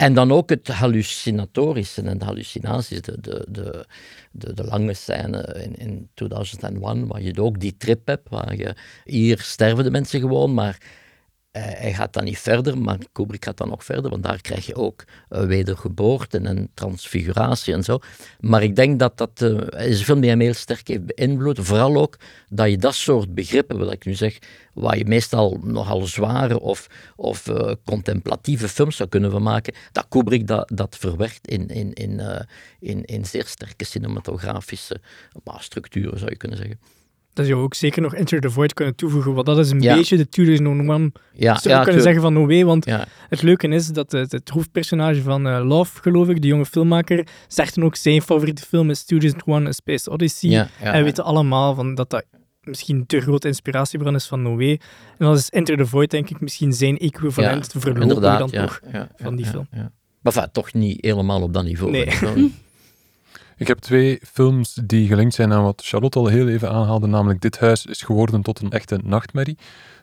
[0.00, 3.86] En dan ook het hallucinatorische en de hallucinaties, de, de, de,
[4.30, 8.74] de, de lange scène in, in 2001, waar je ook die trip hebt, waar je,
[9.04, 10.78] hier sterven de mensen gewoon, maar
[11.52, 14.74] hij gaat dan niet verder, maar Kubrick gaat dan nog verder, want daar krijg je
[14.74, 17.98] ook uh, wedergeboorte en transfiguratie en zo.
[18.40, 21.58] Maar ik denk dat dat uh, film die hem heel sterk heeft beïnvloed.
[21.60, 22.16] Vooral ook
[22.48, 24.38] dat je dat soort begrippen, wat ik nu zeg,
[24.74, 26.86] waar je meestal nogal zware of,
[27.16, 32.46] of uh, contemplatieve films zou kunnen maken, dat Kubrick dat, dat verwerkt in, in, in,
[32.80, 35.00] in, in zeer sterke cinematografische
[35.58, 36.99] structuren, zou je kunnen zeggen
[37.32, 40.16] dat je ook zeker nog Enter the Void kunnen toevoegen, want dat is een beetje
[40.16, 42.86] de 2001 ja, zou ja, kunnen zeggen van Noé, want
[43.28, 47.26] het leuke is dat het, het hoofdpersonage van uh, Love, geloof ik, de jonge filmmaker,
[47.48, 50.68] zegt dan ook zijn favoriete film is 2001 A Space Odyssey.
[50.80, 52.24] en we weten allemaal van dat dat
[52.60, 54.70] misschien de grote inspiratiebron is van Noé.
[54.70, 54.78] En
[55.18, 58.80] dat is Enter the Void, denk ik, misschien zijn equivalent ja, verlopen dan toch
[59.16, 59.68] van die film.
[59.70, 61.92] Maar enfin, toch niet helemaal op dat niveau.
[61.92, 62.08] Nee.
[63.60, 67.40] Ik heb twee films die gelinkt zijn aan wat Charlotte al heel even aanhaalde, namelijk
[67.40, 69.56] Dit huis is geworden tot een echte nachtmerrie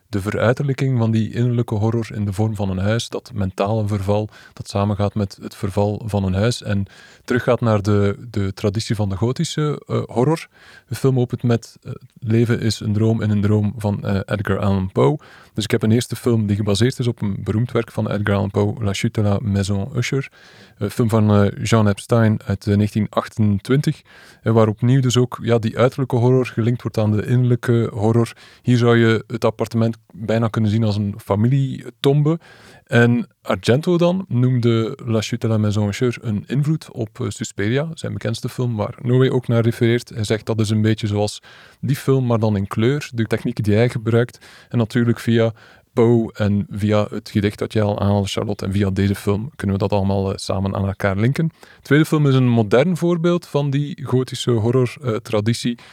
[0.09, 4.29] de veruiterlijking van die innerlijke horror in de vorm van een huis, dat mentale verval,
[4.53, 6.85] dat samengaat met het verval van een huis en
[7.25, 10.47] teruggaat naar de, de traditie van de gotische uh, horror.
[10.87, 14.59] De film opent met uh, Leven is een droom in een droom van uh, Edgar
[14.59, 15.19] Allan Poe.
[15.57, 18.35] Dus ik heb een eerste film die gebaseerd is op een beroemd werk van Edgar
[18.35, 20.31] Allan Poe, La Chute la Maison Usher.
[20.77, 24.01] Een film van Jean Epstein uit 1928,
[24.43, 28.31] waar opnieuw dus ook ja, die uiterlijke horror gelinkt wordt aan de innerlijke horror.
[28.61, 32.39] Hier zou je het appartement bijna kunnen zien als een familietombe.
[32.87, 37.89] En Argento dan noemde La Chute de la Maison Usher een invloed op uh, Suspiria,
[37.93, 40.09] zijn bekendste film, waar Noé ook naar refereert.
[40.09, 41.41] Hij zegt dat is een beetje zoals
[41.81, 44.45] die film, maar dan in kleur, de technieken die hij gebruikt.
[44.69, 45.53] En natuurlijk via
[45.93, 49.75] Poe en via het gedicht dat jij al aanhaalde, Charlotte, en via deze film kunnen
[49.75, 51.47] we dat allemaal uh, samen aan elkaar linken.
[51.47, 55.77] De tweede film is een modern voorbeeld van die gotische horror-traditie.
[55.79, 55.85] Uh,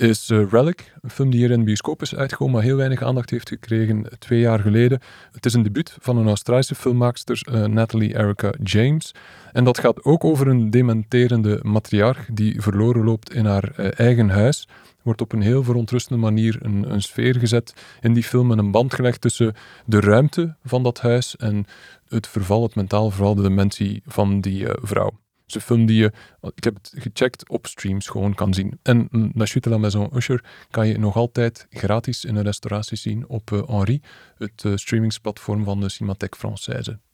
[0.00, 3.02] is uh, Relic, een film die hier in de bioscoop is uitgekomen, maar heel weinig
[3.02, 5.00] aandacht heeft gekregen twee jaar geleden.
[5.32, 9.14] Het is een debuut van een Australische filmmaakster, uh, Natalie Erica James.
[9.52, 14.28] En dat gaat ook over een dementerende matriarch die verloren loopt in haar uh, eigen
[14.28, 14.68] huis.
[15.02, 18.70] Wordt op een heel verontrustende manier een, een sfeer gezet in die film en een
[18.70, 21.64] band gelegd tussen de ruimte van dat huis en
[22.08, 25.19] het verval, het mentaal verval, de dementie van die vrouw
[25.54, 26.12] is film die je,
[26.54, 28.78] ik heb het gecheckt, op streams gewoon kan zien.
[28.82, 32.96] En La Chute de la Maison Usher kan je nog altijd gratis in een restauratie
[32.96, 34.00] zien op uh, Henri,
[34.36, 37.09] het uh, streamingsplatform van de Cinémathèque Française.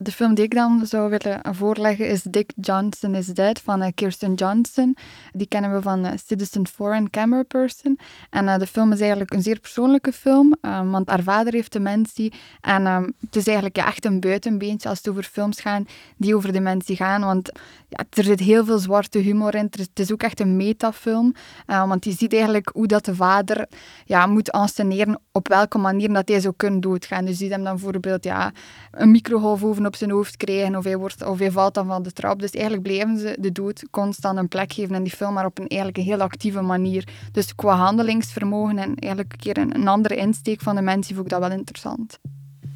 [0.00, 3.88] De film die ik dan zou willen voorleggen is Dick Johnson is Dead van uh,
[3.94, 4.96] Kirsten Johnson.
[5.32, 7.98] Die kennen we van uh, Citizen Foreign Camera Person.
[8.30, 11.72] En uh, de film is eigenlijk een zeer persoonlijke film, um, want haar vader heeft
[11.72, 12.32] dementie.
[12.60, 15.86] En um, het is eigenlijk ja, echt een buitenbeentje als het over films gaan
[16.16, 17.20] die over dementie gaan.
[17.20, 17.50] Want
[17.88, 19.68] ja, er zit heel veel zwarte humor in.
[19.70, 21.34] Het is ook echt een metafilm.
[21.66, 23.68] want je ziet eigenlijk hoe dat de vader
[24.04, 27.24] ja, moet anseneren op welke manier dat hij zou kunnen doodgaan.
[27.24, 28.52] Dus je ziet hem dan bijvoorbeeld ja,
[28.90, 32.02] een microgolf over op zijn hoofd krijgen of hij, wordt, of hij valt dan van
[32.02, 32.40] de trap.
[32.40, 35.58] Dus eigenlijk blijven ze de dood constant een plek geven in die film, maar op
[35.58, 37.08] een, eigenlijk een heel actieve manier.
[37.32, 41.26] Dus qua handelingsvermogen en eigenlijk een keer een, een andere insteek van de mensen vond
[41.26, 42.18] ik dat wel interessant.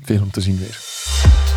[0.02, 1.51] Veel om te zien weer.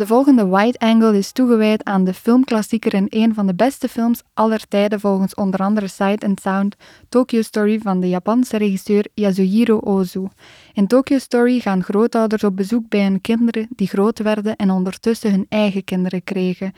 [0.00, 4.22] De volgende Wide Angle is toegewijd aan de filmklassieker en een van de beste films
[4.34, 6.76] aller tijden volgens onder andere Sight and Sound,
[7.08, 10.26] Tokyo Story van de Japanse regisseur Yasuhiro Ozu.
[10.72, 15.30] In Tokyo Story gaan grootouders op bezoek bij hun kinderen die groot werden en ondertussen
[15.30, 16.72] hun eigen kinderen kregen.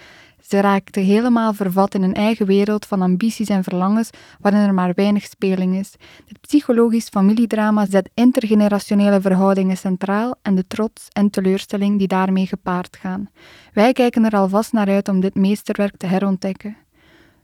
[0.48, 4.92] Ze raakte helemaal vervat in een eigen wereld van ambities en verlangens waarin er maar
[4.94, 5.94] weinig speling is.
[6.26, 12.96] Dit psychologisch familiedrama zet intergenerationele verhoudingen centraal en de trots en teleurstelling die daarmee gepaard
[13.00, 13.30] gaan.
[13.72, 16.76] Wij kijken er alvast naar uit om dit meesterwerk te herontdekken.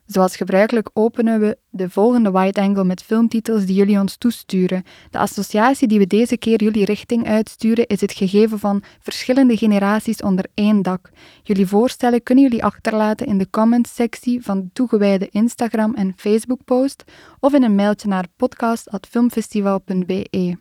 [0.09, 4.85] Zoals gebruikelijk openen we de volgende Wide Angle met filmtitels die jullie ons toesturen.
[5.11, 10.21] De associatie die we deze keer jullie richting uitsturen is het gegeven van verschillende generaties
[10.21, 11.11] onder één dak.
[11.43, 17.05] Jullie voorstellen kunnen jullie achterlaten in de comments-sectie van de toegewijde Instagram- en Facebook-post
[17.41, 20.57] of in een mailtje naar podcast.filmfestival.be.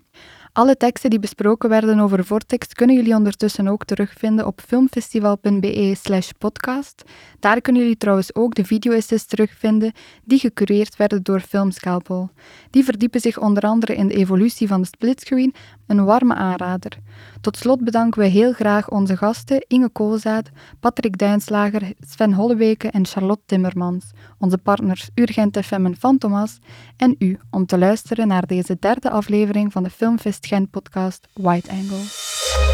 [0.57, 6.29] Alle teksten die besproken werden over Vortex kunnen jullie ondertussen ook terugvinden op filmfestival.be slash
[6.37, 7.03] podcast.
[7.39, 9.91] Daar kunnen jullie trouwens ook de video-essays terugvinden
[10.23, 12.29] die gecureerd werden door Filmscalpel.
[12.69, 15.53] Die verdiepen zich onder andere in de evolutie van de splitscreen,
[15.87, 16.97] een warme aanrader.
[17.41, 23.05] Tot slot bedanken we heel graag onze gasten Inge Koolzaad, Patrick Duinslager, Sven Holleweke en
[23.05, 26.59] Charlotte Timmermans, onze partners Urgent FM en Fantomas
[26.97, 31.71] en u om te luisteren naar deze derde aflevering van de Filmfest Gent podcast White
[31.71, 32.66] Angle.